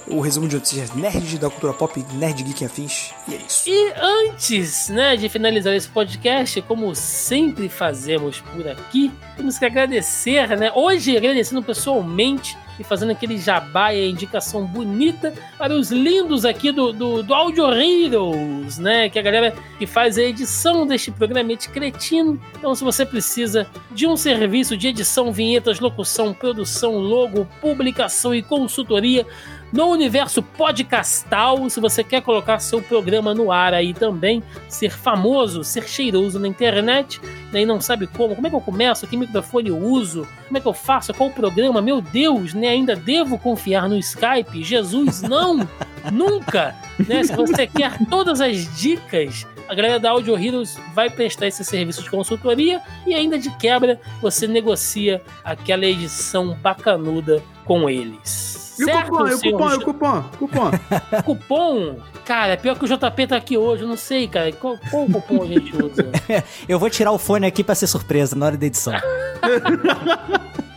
[0.07, 3.11] o resumo de notícias nerd da cultura pop, nerd geek afins.
[3.27, 3.69] E é isso.
[3.69, 10.57] E antes, né, de finalizar esse podcast, como sempre fazemos por aqui, temos que agradecer,
[10.57, 10.71] né?
[10.75, 16.73] Hoje agradecendo pessoalmente e fazendo aquele jabá e a indicação bonita para os lindos aqui
[16.73, 19.09] do, do, do Audio Heroes, né?
[19.09, 22.41] Que é a galera que faz a edição deste programete cretino.
[22.57, 28.43] Então, se você precisa de um serviço de edição, vinhetas, locução, produção, logo, publicação e
[28.43, 29.27] consultoria,
[29.75, 31.69] no universo podcastal.
[31.69, 36.47] Se você quer colocar seu programa no ar aí também, ser famoso, ser cheiroso na
[36.47, 37.21] internet,
[37.53, 40.57] né, e não sabe como, como é que eu começo, que microfone eu uso, como
[40.57, 44.63] é que eu faço, qual o programa, meu Deus, né, ainda devo confiar no Skype?
[44.63, 45.69] Jesus, não!
[46.13, 46.73] Nunca!
[47.09, 51.65] Né, se você quer todas as dicas a galera da Audio Heroes vai prestar esse
[51.65, 58.64] serviço de consultoria e ainda de quebra você negocia aquela edição bacanuda com eles.
[58.79, 60.71] E o Certo, cupom, e o cupom, e o cupom, cupom.
[61.25, 61.97] Cupom?
[62.25, 64.51] Cara, pior que o JP tá aqui hoje, eu não sei, cara.
[64.53, 66.11] Qual, qual cupom a gente usa?
[66.69, 68.93] Eu vou tirar o fone aqui pra ser surpresa na hora da edição.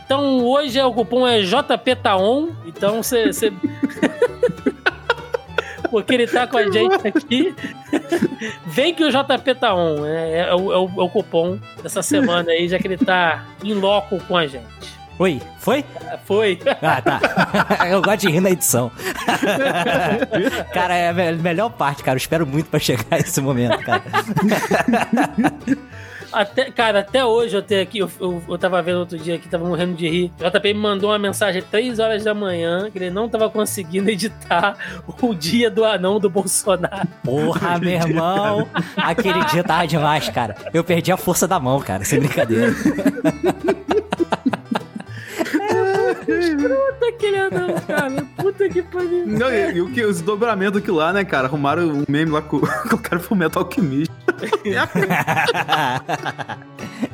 [0.04, 3.26] Então hoje é, o cupom é JPTAON, então você.
[3.26, 3.52] você-
[5.90, 7.54] Porque ele tá com a gente aqui.
[8.66, 10.06] Vem que o JP tá on.
[10.06, 13.44] É, é o, é o- é o cupom dessa semana aí, já que ele tá
[13.62, 14.64] em loco com a gente.
[15.18, 15.84] Oi, foi?
[16.24, 16.58] Foi.
[16.80, 17.20] Ah, tá.
[17.90, 18.90] Eu gosto de rir na edição.
[20.72, 22.14] cara, é a me- melhor parte, cara.
[22.16, 24.02] Eu espero muito pra chegar esse momento, cara.
[26.30, 29.48] Até, cara, até hoje eu tenho aqui, eu, eu, eu tava vendo outro dia aqui,
[29.48, 30.32] tava morrendo de rir.
[30.38, 34.10] O JP me mandou uma mensagem 3 horas da manhã que ele não tava conseguindo
[34.10, 34.76] editar
[35.22, 37.08] o dia do anão do Bolsonaro.
[37.24, 38.68] Porra, meu irmão.
[38.94, 40.54] Aquele dia tava demais, cara.
[40.74, 42.04] Eu perdi a força da mão, cara.
[42.04, 42.74] Sem brincadeira.
[46.28, 48.26] Puta aquele anão, cara.
[48.36, 49.26] Puta que pariu.
[49.26, 51.48] Não, e, e o que, os dobramentos aqui lá, né, cara?
[51.48, 54.12] Arrumaram um meme lá com, com o cara Fullmetal Alchemist.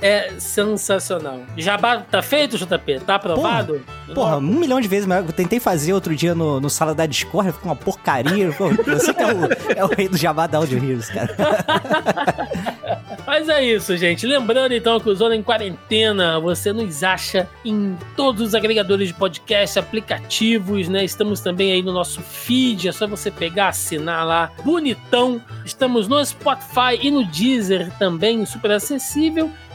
[0.00, 1.40] É sensacional.
[1.56, 3.00] Jabá tá feito, JP?
[3.00, 3.82] Tá aprovado?
[4.14, 5.24] Porra, um milhão de vezes melhor.
[5.26, 8.50] Eu tentei fazer outro dia no, no sala da Discord, ficou uma porcaria.
[8.50, 11.34] Você que é o, é o rei do jabá da Audio Heroes, cara.
[13.26, 14.26] Mas é isso, gente.
[14.26, 19.14] Lembrando então que o Zona em Quarentena você nos acha em todos os agregadores de
[19.14, 21.04] podcast, aplicativos, né?
[21.04, 25.42] Estamos também aí no nosso feed, é só você pegar, assinar lá, bonitão.
[25.64, 29.17] Estamos no Spotify e no Deezer também, super acessível.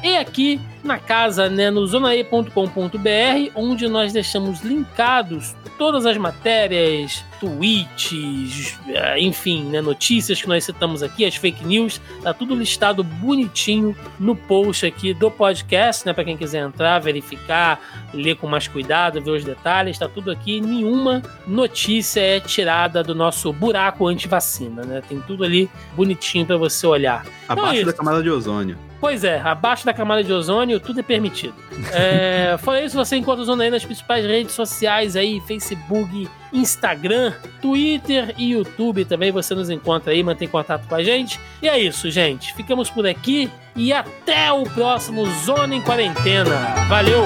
[0.03, 8.77] E aqui na casa, né, no zonae.com.br, onde nós deixamos linkados todas as matérias, tweets,
[8.87, 13.95] eh, enfim, né, notícias que nós citamos aqui, as fake news, tá tudo listado bonitinho
[14.19, 17.79] no post aqui do podcast, né, para quem quiser entrar, verificar,
[18.13, 23.15] ler com mais cuidado, ver os detalhes, tá tudo aqui, nenhuma notícia é tirada do
[23.15, 25.01] nosso buraco anti-vacina, né?
[25.07, 27.25] Tem tudo ali bonitinho para você olhar.
[27.47, 27.85] Abaixo isso.
[27.85, 28.77] da camada de ozônio.
[29.03, 31.53] Pois é, abaixo da camada de ozônio, tudo é permitido.
[31.91, 37.33] É, fora isso, você encontra o Zona aí nas principais redes sociais aí, Facebook, Instagram,
[37.61, 39.31] Twitter e YouTube também.
[39.31, 41.39] Você nos encontra aí, mantém contato com a gente.
[41.61, 42.53] E é isso, gente.
[42.55, 46.55] Ficamos por aqui e até o próximo Zona em Quarentena.
[46.87, 47.25] Valeu!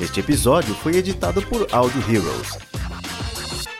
[0.00, 2.67] Este episódio foi editado por Audio Heroes.